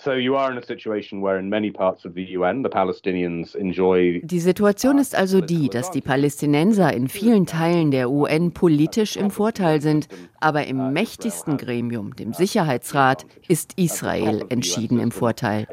Die 4.23 4.39
Situation 4.39 4.97
ist 4.99 5.15
also 5.15 5.41
die, 5.41 5.69
dass 5.69 5.89
die 5.89 6.01
Palästinenser 6.01 6.93
in 6.93 7.07
vielen 7.07 7.47
Teilen 7.47 7.89
der 7.89 8.11
UN 8.11 8.51
politisch 8.51 9.17
im 9.17 9.31
Vorteil 9.31 9.81
sind, 9.81 10.07
aber 10.39 10.67
im 10.67 10.93
mächtigsten 10.93 11.57
Gremium, 11.57 12.15
dem 12.15 12.33
Sicherheitsrat, 12.33 13.25
ist 13.47 13.79
Israel 13.79 14.45
entschieden 14.49 14.99
im 14.99 15.09
Vorteil. 15.09 15.67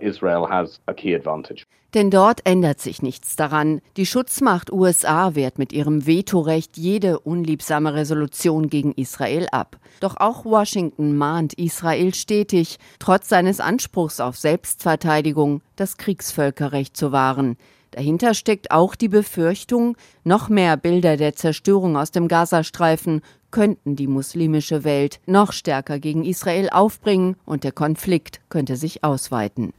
Denn 1.95 2.11
dort 2.11 2.45
ändert 2.45 2.81
sich 2.81 3.01
nichts 3.01 3.35
daran. 3.37 3.81
Die 3.97 4.05
Schutzmacht 4.05 4.71
USA 4.71 5.35
wehrt 5.35 5.59
mit 5.59 5.73
ihrem 5.73 6.07
Vetorecht 6.07 6.77
jede 6.77 7.19
unliebsame 7.19 7.95
Resolution 7.95 8.69
gegen 8.69 8.93
Israel 8.93 9.47
ab. 9.53 9.79
Doch 10.01 10.17
auch 10.19 10.45
Washington 10.45 11.17
mahnt 11.17 11.55
Israel 11.55 12.15
stetig, 12.15 12.79
trotz 12.99 13.29
seines 13.31 13.61
Anspruchs 13.61 14.21
auf 14.21 14.37
Selbstverteidigung, 14.37 15.63
das 15.77 15.97
Kriegsvölkerrecht 15.97 16.95
zu 16.95 17.11
wahren. 17.11 17.57
Dahinter 17.93 18.35
steckt 18.35 18.71
auch 18.71 18.95
die 18.95 19.09
Befürchtung, 19.09 19.97
noch 20.23 20.51
mehr 20.51 20.77
Bilder 20.77 21.17
der 21.17 21.35
Zerstörung 21.35 21.97
aus 21.97 22.11
dem 22.11 22.29
Gazastreifen 22.29 23.23
könnten 23.51 23.97
die 23.97 24.09
muslimische 24.09 24.85
Welt 24.85 25.21
noch 25.25 25.53
stärker 25.53 25.99
gegen 25.99 26.23
Israel 26.23 26.69
aufbringen 26.71 27.37
und 27.47 27.65
der 27.65 27.73
Konflikt 27.73 28.41
könnte 28.51 28.77
sich 28.77 29.05
ausweiten. 29.05 29.73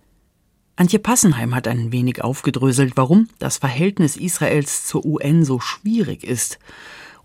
Antje 0.80 0.98
Passenheim 0.98 1.54
hat 1.56 1.68
ein 1.68 1.92
wenig 1.92 2.24
aufgedröselt, 2.24 2.94
warum 2.96 3.28
das 3.38 3.58
Verhältnis 3.58 4.16
Israels 4.16 4.86
zur 4.86 5.06
UN 5.06 5.44
so 5.44 5.60
schwierig 5.60 6.24
ist. 6.24 6.58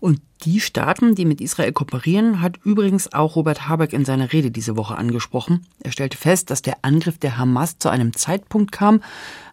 Und 0.01 0.19
die 0.43 0.59
Staaten, 0.59 1.15
die 1.15 1.23
mit 1.23 1.39
Israel 1.39 1.71
kooperieren, 1.71 2.41
hat 2.41 2.59
übrigens 2.65 3.13
auch 3.13 3.37
Robert 3.37 3.69
Habeck 3.69 3.93
in 3.93 4.03
seiner 4.03 4.33
Rede 4.33 4.51
diese 4.51 4.75
Woche 4.75 4.97
angesprochen. 4.97 5.65
Er 5.79 5.93
stellte 5.93 6.17
fest, 6.17 6.49
dass 6.49 6.63
der 6.63 6.79
Angriff 6.81 7.17
der 7.17 7.37
Hamas 7.37 7.79
zu 7.79 7.87
einem 7.87 8.13
Zeitpunkt 8.13 8.73
kam, 8.73 9.01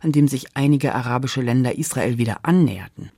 an 0.00 0.10
dem 0.10 0.26
sich 0.26 0.56
einige 0.56 0.96
arabische 0.96 1.40
Länder 1.40 1.78
Israel 1.78 2.18
wieder 2.18 2.40
annäherten. 2.42 3.12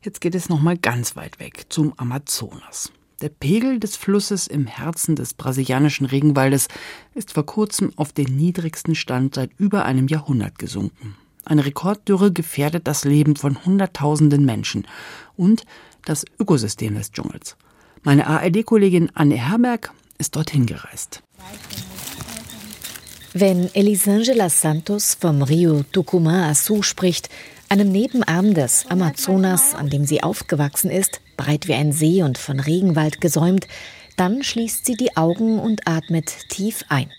Jetzt 0.00 0.22
geht 0.22 0.34
es 0.34 0.48
nochmal 0.48 0.78
ganz 0.78 1.16
weit 1.16 1.38
weg 1.38 1.66
zum 1.68 1.92
Amazonas. 1.98 2.92
Der 3.20 3.28
Pegel 3.28 3.78
des 3.78 3.96
Flusses 3.96 4.46
im 4.46 4.66
Herzen 4.66 5.14
des 5.14 5.34
brasilianischen 5.34 6.06
Regenwaldes 6.06 6.68
ist 7.14 7.34
vor 7.34 7.44
kurzem 7.44 7.92
auf 7.96 8.12
den 8.12 8.34
niedrigsten 8.34 8.94
Stand 8.94 9.34
seit 9.34 9.50
über 9.58 9.84
einem 9.84 10.08
Jahrhundert 10.08 10.58
gesunken. 10.58 11.16
Eine 11.44 11.66
Rekorddürre 11.66 12.32
gefährdet 12.32 12.86
das 12.86 13.04
Leben 13.04 13.36
von 13.36 13.62
Hunderttausenden 13.66 14.46
Menschen 14.46 14.86
und 15.36 15.64
das 16.06 16.24
Ökosystem 16.38 16.94
des 16.94 17.12
Dschungels. 17.12 17.56
Meine 18.02 18.26
ARD-Kollegin 18.26 19.10
Anne 19.12 19.36
Herberg 19.36 19.92
ist 20.16 20.36
dorthin 20.36 20.64
gereist. 20.64 21.22
Wenn 23.34 23.72
Elisangela 23.74 24.48
Santos 24.48 25.14
vom 25.14 25.42
Rio 25.42 25.84
Tucumã 25.92 26.48
Açu 26.48 26.82
spricht, 26.82 27.28
einem 27.68 27.92
Nebenarm 27.92 28.54
des 28.54 28.86
Amazonas, 28.88 29.74
an 29.74 29.90
dem 29.90 30.06
sie 30.06 30.22
aufgewachsen 30.22 30.90
ist, 30.90 31.20
breit 31.40 31.68
wie 31.68 31.74
ein 31.74 31.92
See 31.92 32.22
und 32.22 32.36
von 32.36 32.60
Regenwald 32.60 33.20
gesäumt, 33.20 33.66
dann 34.16 34.42
schließt 34.42 34.84
sie 34.84 34.96
die 34.96 35.16
Augen 35.16 35.58
und 35.58 35.86
atmet 35.86 36.30
tief 36.50 36.84
ein. 36.90 37.10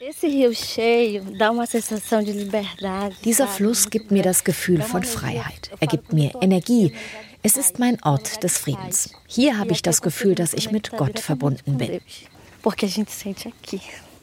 Dieser 3.26 3.48
Fluss 3.48 3.90
gibt 3.90 4.12
mir 4.12 4.22
das 4.22 4.44
Gefühl 4.44 4.84
von 4.84 5.04
Freiheit. 5.04 5.72
Er 5.80 5.88
gibt 5.88 6.14
mir 6.14 6.32
Energie. 6.42 6.94
Es 7.42 7.58
ist 7.58 7.80
mein 7.80 7.98
Ort 8.04 8.44
des 8.44 8.60
Friedens. 8.60 9.10
Hier 9.26 9.58
habe 9.58 9.72
ich 9.72 9.82
das 9.82 10.04
Gefühl, 10.04 10.36
dass 10.36 10.54
ich 10.54 10.70
mit 10.70 10.92
Gott 10.92 11.18
verbunden 11.18 11.80
bin. 11.80 12.00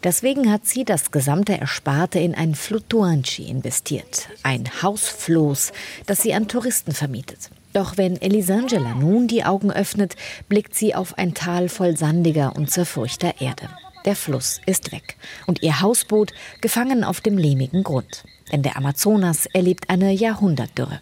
Deswegen 0.05 0.52
hat 0.52 0.64
sie 0.64 0.85
das 0.85 1.11
gesamte 1.11 1.59
Ersparte 1.59 2.21
in 2.21 2.37
ein 2.37 2.55
Flutuanchi 2.55 3.49
investiert, 3.49 4.28
ein 4.45 4.71
Hausfloß, 4.81 5.73
das 6.07 6.23
sie 6.23 6.35
an 6.35 6.47
Touristen 6.47 6.93
vermietet. 6.93 7.50
Doch 7.73 7.97
wenn 7.97 8.21
Elisangela 8.21 8.95
nun 8.95 9.29
die 9.29 9.45
Augen 9.45 9.71
öffnet, 9.71 10.17
blickt 10.49 10.75
sie 10.75 10.95
auf 10.95 11.19
ein 11.19 11.35
Tal 11.35 11.69
voll 11.69 11.97
sandiger 11.97 12.57
und 12.57 12.71
zerfurchter 12.71 13.41
Erde. 13.41 13.69
Der 14.05 14.17
Fluss 14.17 14.61
ist 14.65 14.93
weg 14.93 15.17
und 15.47 15.63
ihr 15.63 15.81
Hausboot 15.81 16.33
gefangen 16.61 17.05
auf 17.05 17.21
dem 17.21 17.37
lehmigen 17.37 17.83
Grund. 17.83 18.25
Denn 18.51 18.63
der 18.63 18.77
Amazonas 18.77 19.47
erlebt 19.47 19.91
eine 19.91 20.13
Jahrhundertdürre. 20.13 21.01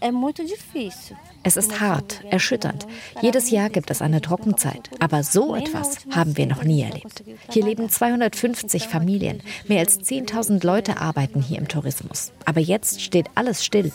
Es 1.44 1.56
ist 1.56 1.78
hart, 1.80 2.24
erschütternd. 2.28 2.88
Jedes 3.22 3.50
Jahr 3.50 3.70
gibt 3.70 3.92
es 3.92 4.02
eine 4.02 4.20
Trockenzeit. 4.20 4.90
Aber 4.98 5.22
so 5.22 5.54
etwas 5.54 5.98
haben 6.10 6.36
wir 6.36 6.46
noch 6.46 6.64
nie 6.64 6.82
erlebt. 6.82 7.22
Hier 7.52 7.64
leben 7.64 7.88
250 7.88 8.88
Familien. 8.88 9.40
Mehr 9.68 9.78
als 9.78 10.00
10.000 10.00 10.66
Leute 10.66 11.00
arbeiten 11.00 11.40
hier 11.40 11.58
im 11.58 11.68
Tourismus. 11.68 12.32
Aber 12.44 12.60
jetzt 12.60 13.00
steht 13.00 13.26
alles 13.36 13.64
still. 13.64 13.92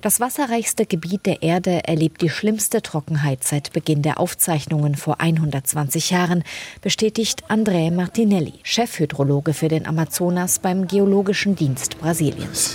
Das 0.00 0.20
wasserreichste 0.20 0.86
Gebiet 0.86 1.26
der 1.26 1.42
Erde 1.42 1.86
erlebt 1.86 2.22
die 2.22 2.30
schlimmste 2.30 2.82
Trockenheit 2.82 3.44
seit 3.44 3.72
Beginn 3.72 4.02
der 4.02 4.18
Aufzeichnungen 4.18 4.94
vor 4.94 5.20
120 5.20 6.10
Jahren, 6.10 6.42
bestätigt 6.80 7.44
André 7.50 7.90
Martinelli, 7.90 8.54
Chefhydrologe 8.62 9.52
für 9.52 9.68
den 9.68 9.86
Amazonas 9.86 10.58
beim 10.58 10.86
Geologischen 10.86 11.56
Dienst 11.56 11.98
Brasiliens. 11.98 12.74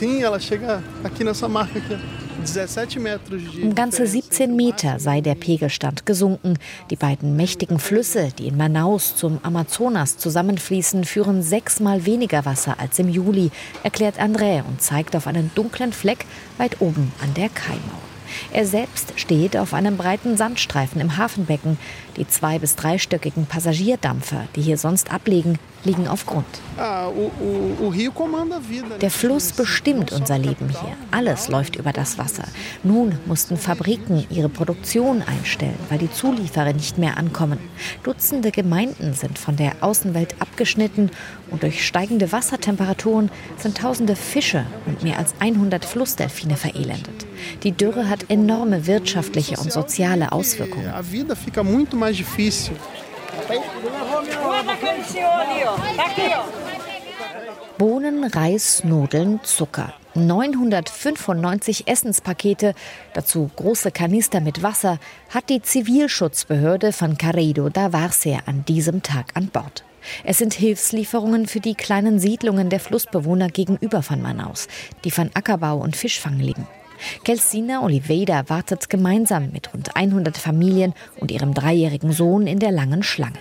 Um 3.64 3.76
ganze 3.76 4.06
17 4.06 4.56
Meter 4.56 5.00
sei 5.00 5.22
der 5.22 5.36
Pegelstand 5.36 6.06
gesunken. 6.06 6.58
Die 6.90 6.96
beiden 6.96 7.36
mächtigen 7.36 7.80
Flüsse, 7.80 8.30
die 8.38 8.48
in 8.48 8.58
Manaus 8.58 9.16
zum 9.16 9.40
Amazonas 9.44 10.18
zusammenfließen, 10.18 11.06
führen 11.06 11.42
sechsmal 11.42 12.06
weniger 12.06 12.46
Wasser 12.46 12.80
als 12.80 13.00
im 13.00 13.10
Juli, 13.10 13.52
erklärt 13.84 14.20
André 14.20 14.64
und 14.66 14.82
zeigt 14.82 15.16
auf 15.16 15.28
einen 15.28 15.52
dunklen 15.56 15.94
Fleck 15.94 16.26
weit 16.58 16.82
oben 16.82 17.12
an 17.22 17.34
der 17.36 17.50
Kaimauer. 17.50 17.80
Er 18.52 18.66
selbst 18.66 19.14
steht 19.16 19.56
auf 19.56 19.74
einem 19.74 19.98
breiten 19.98 20.36
Sandstreifen 20.36 21.00
im 21.00 21.18
Hafenbecken. 21.18 21.78
Die 22.18 22.28
zwei- 22.28 22.60
bis 22.60 22.76
dreistöckigen 22.76 23.46
Passagierdampfer, 23.46 24.48
die 24.56 24.62
hier 24.62 24.78
sonst 24.78 25.12
ablegen, 25.12 25.58
liegen 25.86 26.08
auf 26.08 26.26
Grund. 26.26 26.46
Der 29.02 29.12
Fluss 29.12 29.54
bestimmt 29.54 30.12
unser 30.12 30.38
Leben 30.38 30.70
hier. 30.70 30.96
Alles 31.12 31.48
läuft 31.48 31.76
über 31.76 31.94
das 31.94 32.18
Wasser. 32.18 32.44
Nun 32.84 33.18
mussten 33.26 33.58
Fabriken 33.58 34.26
ihre 34.30 34.50
Produktion 34.50 35.22
einstellen, 35.22 35.78
weil 35.90 36.00
die 36.00 36.12
Zulieferer 36.12 36.74
nicht 36.74 36.98
mehr 36.98 37.18
ankommen. 37.18 37.60
Dutzende 38.04 38.52
Gemeinden 38.52 39.14
sind 39.14 39.40
von 39.40 39.56
der 39.56 39.74
Außenwelt 39.82 40.36
abgeschnitten 40.40 41.12
und 41.52 41.64
durch 41.64 41.86
steigende 41.86 42.32
Wassertemperaturen 42.32 43.30
sind 43.58 43.78
tausende 43.78 44.16
Fische 44.16 44.66
und 44.86 45.04
mehr 45.04 45.20
als 45.20 45.34
100 45.40 45.86
Flussdelfine 45.86 46.58
verelendet. 46.58 47.26
Die 47.64 47.72
Dürre 47.72 48.10
hat 48.10 48.30
enorme 48.30 48.88
wirtschaftliche 48.88 49.58
und 49.58 49.72
soziale 49.72 50.32
Auswirkungen. 50.32 50.92
Bohnen, 57.78 58.24
Reis, 58.24 58.84
Nudeln, 58.84 59.40
Zucker. 59.44 59.94
995 60.16 61.88
Essenspakete, 61.88 62.74
dazu 63.14 63.50
große 63.56 63.92
Kanister 63.92 64.40
mit 64.40 64.64
Wasser, 64.64 64.98
hat 65.30 65.50
die 65.50 65.62
Zivilschutzbehörde 65.62 66.94
von 66.94 67.18
Carreiro 67.18 67.70
da 67.70 67.88
Várzea 67.88 68.40
an 68.46 68.64
diesem 68.66 69.04
Tag 69.04 69.28
an 69.34 69.48
Bord. 69.48 69.84
Es 70.24 70.38
sind 70.38 70.54
Hilfslieferungen 70.54 71.48
für 71.48 71.60
die 71.60 71.76
kleinen 71.76 72.20
Siedlungen 72.20 72.70
der 72.70 72.80
Flussbewohner 72.80 73.50
gegenüber 73.50 74.02
von 74.04 74.22
Manaus, 74.22 74.68
die 75.04 75.12
von 75.12 75.32
Ackerbau 75.34 75.78
und 75.78 75.96
Fischfang 75.96 76.40
leben. 76.40 76.68
Kelsina 77.24 77.84
Oliveira 77.84 78.48
wartet 78.48 78.90
gemeinsam 78.90 79.52
mit 79.52 79.74
rund 79.74 79.96
100 79.96 80.38
Familien 80.38 80.94
und 81.20 81.32
ihrem 81.32 81.54
dreijährigen 81.54 82.12
Sohn 82.12 82.48
in 82.48 82.60
der 82.60 82.72
langen 82.72 83.04
Schlange. 83.04 83.36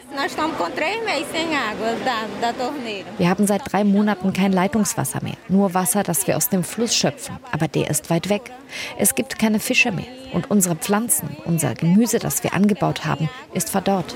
Wir 3.19 3.29
haben 3.29 3.47
seit 3.47 3.73
drei 3.73 3.85
Monaten 3.85 4.33
kein 4.33 4.53
Leitungswasser 4.53 5.23
mehr, 5.23 5.37
nur 5.49 5.75
Wasser, 5.75 6.03
das 6.03 6.27
wir 6.27 6.37
aus 6.37 6.49
dem 6.49 6.65
Fluss 6.65 6.95
schöpfen. 6.95 7.37
Aber 7.53 7.69
der 7.69 7.91
ist 7.91 8.11
weit 8.11 8.29
weg. 8.29 8.51
Es 8.99 9.15
gibt 9.15 9.39
keine 9.39 9.61
Fische 9.61 9.93
mehr. 9.93 10.07
Und 10.35 10.51
unsere 10.51 10.75
Pflanzen, 10.75 11.37
unser 11.45 11.75
Gemüse, 11.75 12.19
das 12.19 12.43
wir 12.43 12.55
angebaut 12.55 13.05
haben, 13.07 13.31
ist 13.55 13.71
verdorrt. 13.71 14.15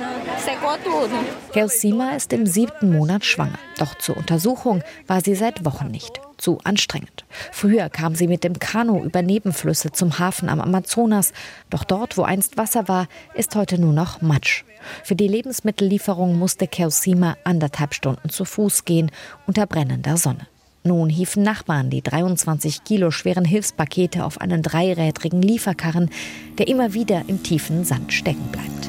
Kelsima 1.52 2.10
ist 2.10 2.32
im 2.32 2.44
siebten 2.44 2.92
Monat 2.92 3.24
schwanger. 3.24 3.58
Doch 3.78 3.94
zur 3.94 4.16
Untersuchung 4.16 4.82
war 5.06 5.20
sie 5.20 5.36
seit 5.36 5.64
Wochen 5.64 5.86
nicht 5.86 6.20
zu 6.36 6.58
anstrengend. 6.64 7.24
Früher 7.52 7.88
kam 7.88 8.14
sie 8.14 8.26
mit 8.28 8.44
dem 8.44 8.58
Kanu 8.58 9.02
über 9.02 9.22
Nebenflüsse 9.22 9.92
zum 9.92 10.18
Hafen 10.18 10.48
am 10.48 10.60
Amazonas, 10.60 11.32
doch 11.70 11.84
dort, 11.84 12.16
wo 12.16 12.22
einst 12.22 12.56
Wasser 12.56 12.88
war, 12.88 13.06
ist 13.34 13.54
heute 13.56 13.78
nur 13.78 13.92
noch 13.92 14.20
Matsch. 14.20 14.64
Für 15.04 15.16
die 15.16 15.28
Lebensmittellieferung 15.28 16.38
musste 16.38 16.66
Keosima 16.66 17.36
anderthalb 17.44 17.94
Stunden 17.94 18.28
zu 18.28 18.44
Fuß 18.44 18.84
gehen 18.84 19.10
unter 19.46 19.66
brennender 19.66 20.16
Sonne. 20.16 20.46
Nun 20.84 21.08
hieven 21.08 21.42
Nachbarn 21.42 21.90
die 21.90 22.02
23 22.02 22.84
Kilo 22.84 23.10
schweren 23.10 23.44
Hilfspakete 23.44 24.24
auf 24.24 24.40
einen 24.40 24.62
dreirädrigen 24.62 25.42
Lieferkarren, 25.42 26.10
der 26.58 26.68
immer 26.68 26.94
wieder 26.94 27.24
im 27.26 27.42
tiefen 27.42 27.84
Sand 27.84 28.12
stecken 28.12 28.48
bleibt. 28.52 28.88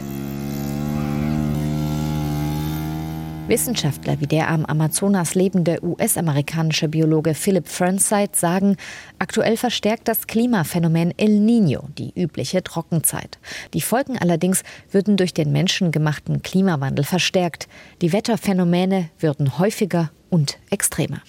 Wissenschaftler 3.49 4.21
wie 4.21 4.27
der 4.27 4.47
am 4.51 4.63
Amazonas 4.63 5.33
lebende 5.33 5.83
US-amerikanische 5.83 6.87
Biologe 6.87 7.33
Philip 7.33 7.67
Fernside 7.67 8.33
sagen, 8.33 8.77
aktuell 9.17 9.57
verstärkt 9.57 10.07
das 10.07 10.27
Klimaphänomen 10.27 11.15
El 11.17 11.39
Niño 11.39 11.85
die 11.97 12.13
übliche 12.15 12.63
Trockenzeit. 12.63 13.39
Die 13.73 13.81
Folgen 13.81 14.19
allerdings 14.19 14.61
würden 14.91 15.17
durch 15.17 15.33
den 15.33 15.51
menschengemachten 15.51 16.43
Klimawandel 16.43 17.03
verstärkt. 17.03 17.67
Die 18.03 18.13
Wetterphänomene 18.13 19.09
würden 19.17 19.57
häufiger 19.57 20.11
und 20.29 20.57
extremer. 20.69 21.21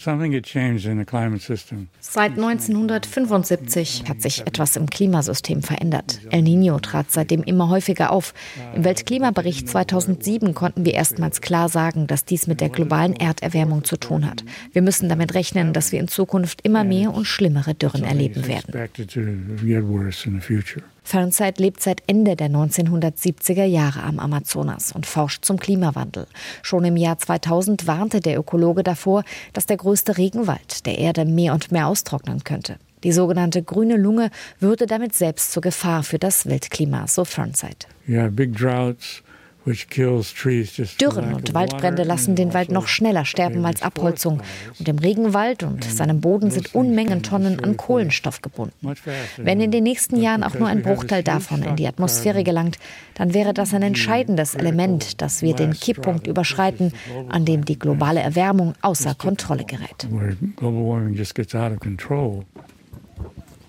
Seit 2.00 2.32
1975 2.32 4.04
hat 4.08 4.22
sich 4.22 4.46
etwas 4.46 4.76
im 4.76 4.86
Klimasystem 4.88 5.62
verändert. 5.62 6.20
El 6.30 6.42
Nino 6.42 6.78
trat 6.78 7.10
seitdem 7.10 7.42
immer 7.42 7.68
häufiger 7.68 8.12
auf. 8.12 8.34
Im 8.74 8.84
Weltklimabericht 8.84 9.68
2007 9.68 10.54
konnten 10.54 10.84
wir 10.84 10.94
erstmals 10.94 11.40
klar 11.40 11.68
sagen, 11.68 12.06
dass 12.06 12.24
dies 12.24 12.46
mit 12.46 12.60
der 12.60 12.68
globalen 12.68 13.14
Erderwärmung 13.14 13.84
zu 13.84 13.96
tun 13.96 14.26
hat. 14.26 14.44
Wir 14.72 14.82
müssen 14.82 15.08
damit 15.08 15.34
rechnen, 15.34 15.72
dass 15.72 15.92
wir 15.92 16.00
in 16.00 16.08
Zukunft 16.08 16.60
immer 16.62 16.84
mehr 16.84 17.12
und 17.12 17.24
schlimmere 17.26 17.74
Dürren 17.74 18.04
erleben 18.04 18.46
werden. 18.46 18.72
Fernseit 21.02 21.58
lebt 21.58 21.82
seit 21.82 22.02
Ende 22.06 22.36
der 22.36 22.50
1970er 22.50 23.64
Jahre 23.64 24.02
am 24.02 24.18
Amazonas 24.18 24.92
und 24.92 25.06
forscht 25.06 25.44
zum 25.44 25.58
Klimawandel. 25.58 26.26
Schon 26.62 26.84
im 26.84 26.96
Jahr 26.96 27.18
2000 27.18 27.86
warnte 27.86 28.20
der 28.20 28.38
Ökologe 28.38 28.82
davor, 28.82 29.24
dass 29.52 29.66
der 29.66 29.76
größte 29.76 30.18
Regenwald 30.18 30.86
der 30.86 30.98
Erde 30.98 31.24
mehr 31.24 31.54
und 31.54 31.72
mehr 31.72 31.86
austrocknen 31.86 32.44
könnte. 32.44 32.76
Die 33.02 33.12
sogenannte 33.12 33.62
grüne 33.62 33.96
Lunge 33.96 34.30
würde 34.58 34.86
damit 34.86 35.14
selbst 35.14 35.52
zur 35.52 35.62
Gefahr 35.62 36.02
für 36.02 36.18
das 36.18 36.46
Weltklima, 36.46 37.06
so 37.06 37.24
Fernseit. 37.24 37.88
Yeah, 38.08 38.28
big 38.28 38.54
droughts. 38.56 39.22
Dürren 40.96 41.34
und 41.34 41.54
Waldbrände 41.54 42.02
lassen 42.02 42.34
den 42.34 42.54
Wald 42.54 42.70
noch 42.70 42.88
schneller 42.88 43.24
sterben 43.24 43.64
als 43.66 43.82
Abholzung. 43.82 44.42
Und 44.78 44.88
im 44.88 44.98
Regenwald 44.98 45.62
und 45.62 45.84
seinem 45.84 46.20
Boden 46.20 46.50
sind 46.50 46.74
Unmengen 46.74 47.22
Tonnen 47.22 47.62
an 47.62 47.76
Kohlenstoff 47.76 48.42
gebunden. 48.42 48.94
Wenn 49.36 49.60
in 49.60 49.70
den 49.70 49.84
nächsten 49.84 50.16
Jahren 50.16 50.42
auch 50.42 50.54
nur 50.54 50.68
ein 50.68 50.82
Bruchteil 50.82 51.22
davon 51.22 51.62
in 51.62 51.76
die 51.76 51.86
Atmosphäre 51.86 52.44
gelangt, 52.44 52.78
dann 53.14 53.34
wäre 53.34 53.52
das 53.52 53.74
ein 53.74 53.82
entscheidendes 53.82 54.54
Element, 54.54 55.20
dass 55.20 55.42
wir 55.42 55.54
den 55.54 55.72
Kipppunkt 55.72 56.26
überschreiten, 56.26 56.92
an 57.28 57.44
dem 57.44 57.64
die 57.64 57.78
globale 57.78 58.20
Erwärmung 58.20 58.74
außer 58.80 59.14
Kontrolle 59.14 59.64
gerät. 59.64 60.08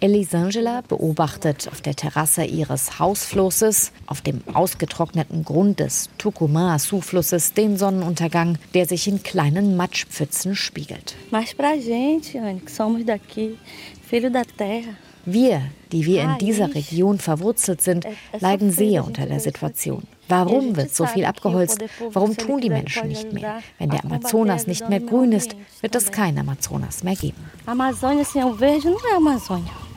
Elisangela 0.01 0.81
beobachtet 0.81 1.69
auf 1.71 1.79
der 1.81 1.95
Terrasse 1.95 2.43
ihres 2.43 2.97
Hausflusses, 2.97 3.91
auf 4.07 4.21
dem 4.21 4.41
ausgetrockneten 4.51 5.45
Grund 5.45 5.79
des 5.79 6.09
Tucumã-Zuflusses, 6.17 7.53
den 7.53 7.77
Sonnenuntergang, 7.77 8.57
der 8.73 8.87
sich 8.87 9.07
in 9.07 9.21
kleinen 9.21 9.77
Matschpfützen 9.77 10.55
spiegelt. 10.55 11.15
Wir, 15.23 15.61
die 15.91 16.05
wir 16.07 16.23
in 16.23 16.37
dieser 16.39 16.73
Region 16.73 17.19
verwurzelt 17.19 17.81
sind, 17.83 18.07
leiden 18.39 18.71
sehr 18.71 19.05
unter 19.05 19.27
der 19.27 19.39
Situation. 19.39 20.01
Warum 20.27 20.75
wird 20.75 20.95
so 20.95 21.05
viel 21.05 21.25
abgeholzt? 21.25 21.79
Warum 22.11 22.35
tun 22.35 22.59
die 22.59 22.71
Menschen 22.71 23.07
nicht 23.07 23.31
mehr? 23.31 23.61
Wenn 23.77 23.91
der 23.91 24.03
Amazonas 24.03 24.65
nicht 24.65 24.89
mehr 24.89 24.99
grün 24.99 25.31
ist, 25.31 25.55
wird 25.81 25.93
es 25.93 26.11
kein 26.11 26.39
Amazonas 26.39 27.03
mehr 27.03 27.15
geben. 27.15 27.37
Amazônia 27.67 28.25
sem 28.25 28.43
o 28.43 28.53
verde 28.53 28.89
não 28.89 29.13
é 29.13 29.17
Amazônia. 29.17 29.90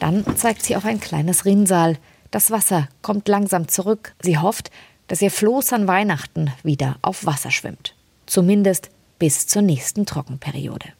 Dann 0.00 0.24
zeigt 0.36 0.62
sie 0.62 0.76
auf 0.76 0.84
ein 0.84 1.00
kleines 1.00 1.44
Rinnsal. 1.44 1.98
Das 2.30 2.50
Wasser 2.50 2.88
kommt 3.02 3.28
langsam 3.28 3.68
zurück. 3.68 4.14
Sie 4.20 4.38
hofft, 4.38 4.70
dass 5.08 5.22
ihr 5.22 5.30
Floß 5.30 5.72
an 5.72 5.86
Weihnachten 5.86 6.52
wieder 6.62 6.96
auf 7.02 7.26
Wasser 7.26 7.50
schwimmt. 7.50 7.94
Zumindest 8.26 8.90
bis 9.18 9.46
zur 9.46 9.62
nächsten 9.62 10.04
Trockenperiode. 10.04 10.92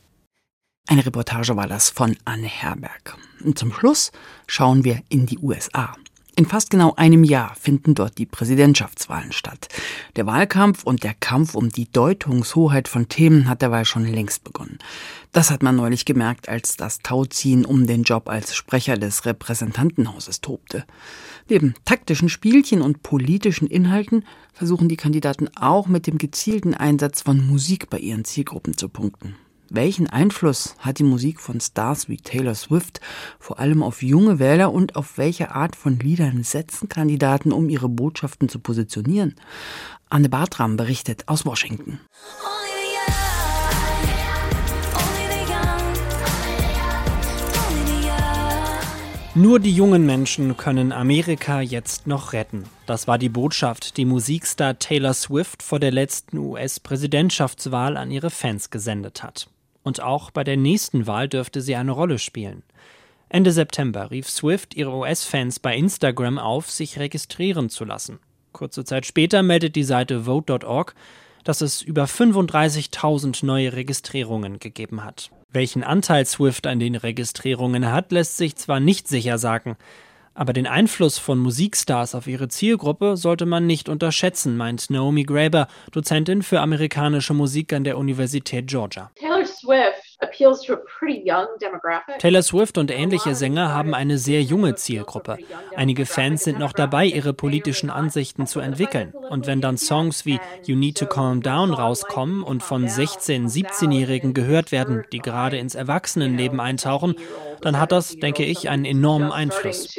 Eine 0.88 1.04
Reportage 1.04 1.56
war 1.56 1.66
das 1.66 1.90
von 1.90 2.16
Anne 2.24 2.46
Herberg. 2.46 3.16
Und 3.44 3.58
zum 3.58 3.72
Schluss 3.72 4.12
schauen 4.46 4.84
wir 4.84 5.02
in 5.08 5.26
die 5.26 5.38
USA. 5.38 5.94
In 6.38 6.44
fast 6.44 6.68
genau 6.68 6.92
einem 6.96 7.24
Jahr 7.24 7.54
finden 7.58 7.94
dort 7.94 8.18
die 8.18 8.26
Präsidentschaftswahlen 8.26 9.32
statt. 9.32 9.68
Der 10.16 10.26
Wahlkampf 10.26 10.84
und 10.84 11.02
der 11.02 11.14
Kampf 11.14 11.54
um 11.54 11.70
die 11.70 11.90
Deutungshoheit 11.90 12.88
von 12.88 13.08
Themen 13.08 13.48
hat 13.48 13.62
dabei 13.62 13.86
schon 13.86 14.04
längst 14.04 14.44
begonnen. 14.44 14.78
Das 15.32 15.50
hat 15.50 15.62
man 15.62 15.76
neulich 15.76 16.04
gemerkt, 16.04 16.50
als 16.50 16.76
das 16.76 16.98
Tauziehen 16.98 17.64
um 17.64 17.86
den 17.86 18.02
Job 18.02 18.28
als 18.28 18.54
Sprecher 18.54 18.98
des 18.98 19.24
Repräsentantenhauses 19.24 20.42
tobte. 20.42 20.84
Neben 21.48 21.74
taktischen 21.86 22.28
Spielchen 22.28 22.82
und 22.82 23.02
politischen 23.02 23.66
Inhalten 23.66 24.22
versuchen 24.52 24.90
die 24.90 24.96
Kandidaten 24.96 25.48
auch 25.56 25.86
mit 25.86 26.06
dem 26.06 26.18
gezielten 26.18 26.74
Einsatz 26.74 27.22
von 27.22 27.46
Musik 27.46 27.88
bei 27.88 27.98
ihren 27.98 28.26
Zielgruppen 28.26 28.76
zu 28.76 28.90
punkten. 28.90 29.36
Welchen 29.68 30.08
Einfluss 30.08 30.76
hat 30.78 31.00
die 31.00 31.04
Musik 31.04 31.40
von 31.40 31.60
Stars 31.60 32.08
wie 32.08 32.18
Taylor 32.18 32.54
Swift 32.54 33.00
vor 33.40 33.58
allem 33.58 33.82
auf 33.82 34.02
junge 34.02 34.38
Wähler 34.38 34.72
und 34.72 34.94
auf 34.94 35.18
welche 35.18 35.50
Art 35.52 35.74
von 35.74 35.98
Liedern 35.98 36.44
setzen 36.44 36.88
Kandidaten, 36.88 37.52
um 37.52 37.68
ihre 37.68 37.88
Botschaften 37.88 38.48
zu 38.48 38.60
positionieren? 38.60 39.34
Anne 40.08 40.28
Bartram 40.28 40.76
berichtet 40.76 41.24
aus 41.26 41.44
Washington. 41.44 41.98
Nur 49.34 49.60
die 49.60 49.72
jungen 49.72 50.06
Menschen 50.06 50.56
können 50.56 50.92
Amerika 50.92 51.60
jetzt 51.60 52.06
noch 52.06 52.32
retten. 52.32 52.64
Das 52.86 53.06
war 53.06 53.18
die 53.18 53.28
Botschaft, 53.28 53.98
die 53.98 54.06
Musikstar 54.06 54.78
Taylor 54.78 55.12
Swift 55.12 55.62
vor 55.62 55.78
der 55.78 55.90
letzten 55.90 56.38
US-Präsidentschaftswahl 56.38 57.98
an 57.98 58.10
ihre 58.10 58.30
Fans 58.30 58.70
gesendet 58.70 59.22
hat. 59.22 59.50
Und 59.86 60.02
auch 60.02 60.32
bei 60.32 60.42
der 60.42 60.56
nächsten 60.56 61.06
Wahl 61.06 61.28
dürfte 61.28 61.60
sie 61.60 61.76
eine 61.76 61.92
Rolle 61.92 62.18
spielen. 62.18 62.64
Ende 63.28 63.52
September 63.52 64.10
rief 64.10 64.28
Swift 64.28 64.74
ihre 64.74 64.90
US-Fans 64.92 65.60
bei 65.60 65.76
Instagram 65.76 66.40
auf, 66.40 66.68
sich 66.68 66.98
registrieren 66.98 67.70
zu 67.70 67.84
lassen. 67.84 68.18
Kurze 68.50 68.84
Zeit 68.84 69.06
später 69.06 69.44
meldet 69.44 69.76
die 69.76 69.84
Seite 69.84 70.24
vote.org, 70.24 70.96
dass 71.44 71.60
es 71.60 71.82
über 71.82 72.06
35.000 72.06 73.46
neue 73.46 73.74
Registrierungen 73.74 74.58
gegeben 74.58 75.04
hat. 75.04 75.30
Welchen 75.52 75.84
Anteil 75.84 76.26
Swift 76.26 76.66
an 76.66 76.80
den 76.80 76.96
Registrierungen 76.96 77.92
hat, 77.92 78.10
lässt 78.10 78.38
sich 78.38 78.56
zwar 78.56 78.80
nicht 78.80 79.06
sicher 79.06 79.38
sagen, 79.38 79.76
aber 80.36 80.52
den 80.52 80.66
Einfluss 80.66 81.16
von 81.16 81.38
Musikstars 81.38 82.14
auf 82.14 82.26
ihre 82.26 82.48
Zielgruppe 82.48 83.16
sollte 83.16 83.46
man 83.46 83.66
nicht 83.66 83.88
unterschätzen, 83.88 84.58
meint 84.58 84.90
Naomi 84.90 85.22
Graeber, 85.22 85.66
Dozentin 85.92 86.42
für 86.42 86.60
amerikanische 86.60 87.32
Musik 87.32 87.72
an 87.72 87.84
der 87.84 87.96
Universität 87.96 88.66
Georgia. 88.66 89.10
Swift 89.18 89.35
Taylor 92.18 92.42
Swift 92.42 92.78
und 92.78 92.90
ähnliche 92.90 93.34
Sänger 93.34 93.72
haben 93.72 93.94
eine 93.94 94.18
sehr 94.18 94.42
junge 94.42 94.74
Zielgruppe. 94.74 95.38
Einige 95.74 96.06
Fans 96.06 96.44
sind 96.44 96.58
noch 96.58 96.72
dabei, 96.72 97.06
ihre 97.06 97.32
politischen 97.32 97.90
Ansichten 97.90 98.46
zu 98.46 98.60
entwickeln. 98.60 99.12
Und 99.30 99.46
wenn 99.46 99.60
dann 99.60 99.76
Songs 99.78 100.24
wie 100.24 100.40
You 100.64 100.76
Need 100.76 100.98
to 100.98 101.06
Calm 101.06 101.42
Down 101.42 101.72
rauskommen 101.72 102.42
und 102.42 102.62
von 102.62 102.86
16-, 102.86 103.48
17-Jährigen 103.48 104.34
gehört 104.34 104.72
werden, 104.72 105.04
die 105.12 105.18
gerade 105.18 105.58
ins 105.58 105.74
Erwachsenenleben 105.74 106.60
eintauchen, 106.60 107.16
dann 107.60 107.78
hat 107.78 107.92
das, 107.92 108.16
denke 108.16 108.44
ich, 108.44 108.68
einen 108.68 108.84
enormen 108.84 109.32
Einfluss. 109.32 109.96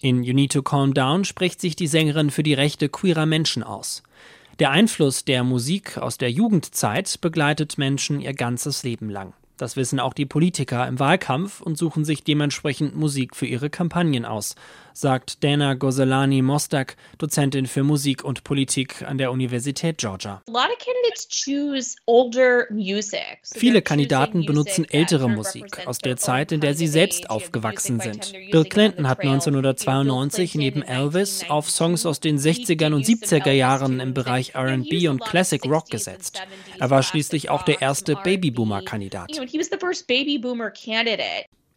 In 0.00 0.22
You 0.22 0.34
Need 0.34 0.52
to 0.52 0.62
Calm 0.62 0.94
Down 0.94 1.24
spricht 1.24 1.60
sich 1.60 1.76
die 1.76 1.86
Sängerin 1.86 2.30
für 2.30 2.42
die 2.42 2.54
Rechte 2.54 2.88
queerer 2.88 3.26
Menschen 3.26 3.62
aus. 3.62 4.02
Der 4.58 4.70
Einfluss 4.70 5.26
der 5.26 5.44
Musik 5.44 5.98
aus 5.98 6.16
der 6.16 6.30
Jugendzeit 6.30 7.20
begleitet 7.20 7.76
Menschen 7.76 8.20
ihr 8.20 8.32
ganzes 8.32 8.84
Leben 8.84 9.10
lang. 9.10 9.34
Das 9.56 9.76
wissen 9.76 10.00
auch 10.00 10.12
die 10.12 10.26
Politiker 10.26 10.86
im 10.86 10.98
Wahlkampf 10.98 11.62
und 11.62 11.78
suchen 11.78 12.04
sich 12.04 12.22
dementsprechend 12.22 12.94
Musik 12.94 13.34
für 13.34 13.46
ihre 13.46 13.70
Kampagnen 13.70 14.26
aus, 14.26 14.54
sagt 14.92 15.42
Dana 15.42 15.74
Gozelani 15.74 16.42
Mostak, 16.42 16.96
Dozentin 17.18 17.66
für 17.66 17.82
Musik 17.82 18.22
und 18.22 18.44
Politik 18.44 19.02
an 19.02 19.18
der 19.18 19.32
Universität 19.32 19.98
Georgia. 19.98 20.42
Viele 23.54 23.82
Kandidaten 23.82 24.44
benutzen 24.44 24.84
ältere 24.90 25.28
Musik 25.28 25.86
aus 25.86 25.98
der 25.98 26.16
Zeit, 26.16 26.52
in 26.52 26.60
der 26.60 26.74
sie 26.74 26.86
selbst 26.86 27.30
aufgewachsen 27.30 28.00
sind. 28.00 28.32
Bill 28.50 28.64
Clinton 28.64 29.08
hat 29.08 29.20
1992 29.20 30.54
neben 30.54 30.82
Elvis 30.82 31.44
auf 31.48 31.70
Songs 31.70 32.04
aus 32.04 32.20
den 32.20 32.38
60er 32.38 32.92
und 32.92 33.04
70er 33.04 33.52
Jahren 33.52 34.00
im 34.00 34.12
Bereich 34.12 34.54
RB 34.54 35.08
und 35.08 35.22
Classic 35.22 35.64
Rock 35.64 35.90
gesetzt. 35.90 36.42
Er 36.78 36.90
war 36.90 37.02
schließlich 37.02 37.50
auch 37.50 37.62
der 37.62 37.80
erste 37.80 38.16
Babyboomer-Kandidat. 38.16 39.45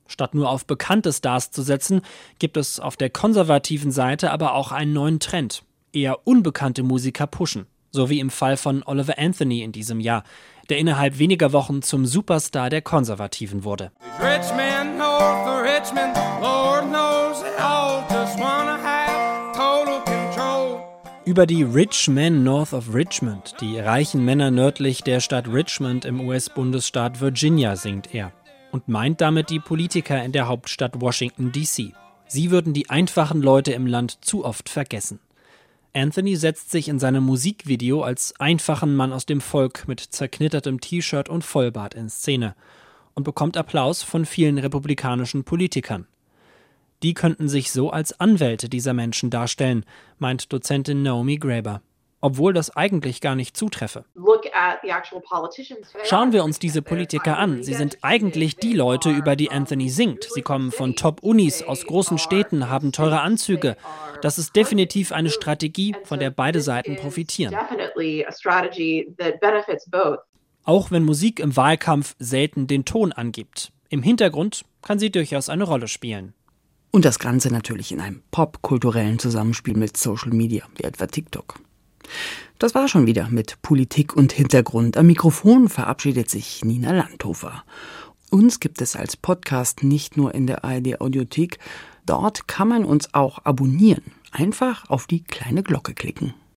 Statt 0.08 0.34
nur 0.34 0.50
auf 0.50 0.66
bekannte 0.66 1.14
Stars 1.14 1.52
zu 1.52 1.62
setzen, 1.62 2.02
gibt 2.40 2.58
es 2.58 2.80
auf 2.80 2.98
der 2.98 3.10
konservativen 3.10 3.92
Seite 3.92 4.32
aber 4.32 4.56
auch 4.56 4.72
einen 4.72 4.94
neuen 4.94 5.20
Trend. 5.20 5.64
Eher 5.94 6.28
unbekannte 6.28 6.84
Musiker 6.84 7.28
pushen. 7.28 7.68
So 7.92 8.10
wie 8.10 8.20
im 8.20 8.30
Fall 8.30 8.58
von 8.58 8.84
Oliver 8.84 9.18
Anthony 9.18 9.64
in 9.64 9.72
diesem 9.72 10.00
Jahr, 10.00 10.24
der 10.70 10.78
innerhalb 10.78 11.18
weniger 11.18 11.54
Wochen 11.54 11.82
zum 11.82 12.06
Superstar 12.06 12.70
der 12.70 12.82
Konservativen 12.82 13.64
wurde. 13.64 13.92
Über 21.30 21.46
die 21.46 21.62
Rich 21.62 22.08
Men 22.08 22.44
North 22.44 22.74
of 22.74 22.92
Richmond, 22.92 23.54
die 23.62 23.78
reichen 23.78 24.26
Männer 24.26 24.50
nördlich 24.50 25.04
der 25.04 25.20
Stadt 25.20 25.48
Richmond 25.48 26.04
im 26.04 26.22
US-Bundesstaat 26.22 27.22
Virginia, 27.22 27.76
singt 27.76 28.16
er 28.16 28.34
und 28.72 28.88
meint 28.88 29.22
damit 29.22 29.52
die 29.52 29.60
Politiker 29.60 30.24
in 30.24 30.32
der 30.32 30.48
Hauptstadt 30.48 31.00
Washington, 31.00 31.52
D.C. 31.52 31.94
Sie 32.26 32.50
würden 32.50 32.74
die 32.74 32.90
einfachen 32.90 33.44
Leute 33.44 33.74
im 33.74 33.86
Land 33.86 34.26
zu 34.26 34.44
oft 34.44 34.70
vergessen. 34.70 35.20
Anthony 35.94 36.36
setzt 36.36 36.72
sich 36.72 36.90
in 36.90 36.98
seinem 36.98 37.26
Musikvideo 37.26 38.02
als 38.02 38.34
einfachen 38.40 38.96
Mann 38.96 39.14
aus 39.14 39.28
dem 39.28 39.40
Volk 39.40 39.88
mit 39.88 40.00
zerknittertem 40.00 40.82
T-Shirt 40.82 41.30
und 41.30 41.44
Vollbart 41.44 41.94
in 41.94 42.10
Szene 42.10 42.56
und 43.14 43.22
bekommt 43.24 43.56
Applaus 43.56 44.02
von 44.02 44.26
vielen 44.26 44.58
republikanischen 44.58 45.44
Politikern. 45.44 46.08
Die 47.04 47.14
könnten 47.14 47.48
sich 47.48 47.72
so 47.72 47.90
als 47.92 48.20
Anwälte 48.20 48.70
dieser 48.70 48.94
Menschen 48.94 49.30
darstellen, 49.30 49.86
meint 50.18 50.52
Dozentin 50.52 51.02
Naomi 51.02 51.38
Graeber 51.38 51.82
obwohl 52.22 52.54
das 52.54 52.76
eigentlich 52.76 53.22
gar 53.22 53.36
nicht 53.36 53.56
zutreffe. 53.56 54.06
Schauen 56.04 56.34
wir 56.34 56.44
uns 56.44 56.60
diese 56.60 56.82
Politiker 56.82 57.38
an. 57.38 57.64
Sie 57.64 57.74
sind 57.74 57.98
eigentlich 58.02 58.58
die 58.58 58.74
Leute, 58.74 59.10
über 59.10 59.36
die 59.36 59.52
Anthony 59.52 59.90
singt. 59.90 60.26
Sie 60.30 60.42
kommen 60.42 60.72
von 60.72 60.96
Top-Unis 60.96 61.64
aus 61.64 61.86
großen 61.86 62.18
Städten, 62.18 62.70
haben 62.70 62.92
teure 62.92 63.22
Anzüge. 63.22 63.78
Das 64.22 64.38
ist 64.38 64.56
definitiv 64.56 65.12
eine 65.12 65.30
Strategie, 65.30 65.96
von 66.04 66.20
der 66.20 66.30
beide 66.30 66.62
Seiten 66.62 66.98
profitieren. 66.98 67.56
Auch 70.66 70.92
wenn 70.92 71.04
Musik 71.04 71.40
im 71.40 71.56
Wahlkampf 71.56 72.16
selten 72.20 72.68
den 72.68 72.86
Ton 72.86 73.12
angibt. 73.12 73.72
Im 73.90 74.04
Hintergrund 74.04 74.66
kann 74.82 75.00
sie 75.00 75.10
durchaus 75.10 75.50
eine 75.50 75.64
Rolle 75.64 75.88
spielen. 75.88 76.34
Und 76.92 77.06
das 77.06 77.20
Ganze 77.20 77.52
natürlich 77.52 77.92
in 77.92 78.02
einem 78.02 78.22
popkulturellen 78.32 79.20
Zusammenspiel 79.20 79.78
mit 79.78 79.96
Social 79.96 80.32
Media, 80.32 80.66
wie 80.76 80.84
etwa 80.84 81.06
TikTok. 81.06 81.60
Das 82.58 82.74
war 82.76 82.88
schon 82.88 83.06
wieder 83.06 83.30
mit 83.30 83.62
Politik 83.62 84.16
und 84.16 84.34
Hintergrund. 84.34 84.98
Am 84.98 85.08
Mikrofon 85.08 85.70
verabschiedet 85.70 86.30
sich 86.30 86.66
Nina 86.66 86.92
Landhofer. 86.92 87.64
Uns 88.32 88.60
gibt 88.60 88.82
es 88.82 88.96
als 88.96 89.16
Podcast 89.16 89.84
nicht 89.84 90.18
nur 90.18 90.34
in 90.34 90.48
der 90.48 90.64
ARD 90.64 91.00
Audiothek. 91.00 91.60
Dort 92.06 92.48
kann 92.48 92.68
man 92.68 92.86
uns 92.86 93.14
auch 93.14 93.46
abonnieren. 93.46 94.12
Einfach 94.32 94.90
auf 94.90 95.08
die 95.08 95.24
kleine 95.24 95.64
Glocke 95.64 95.94
klicken. 95.94 96.34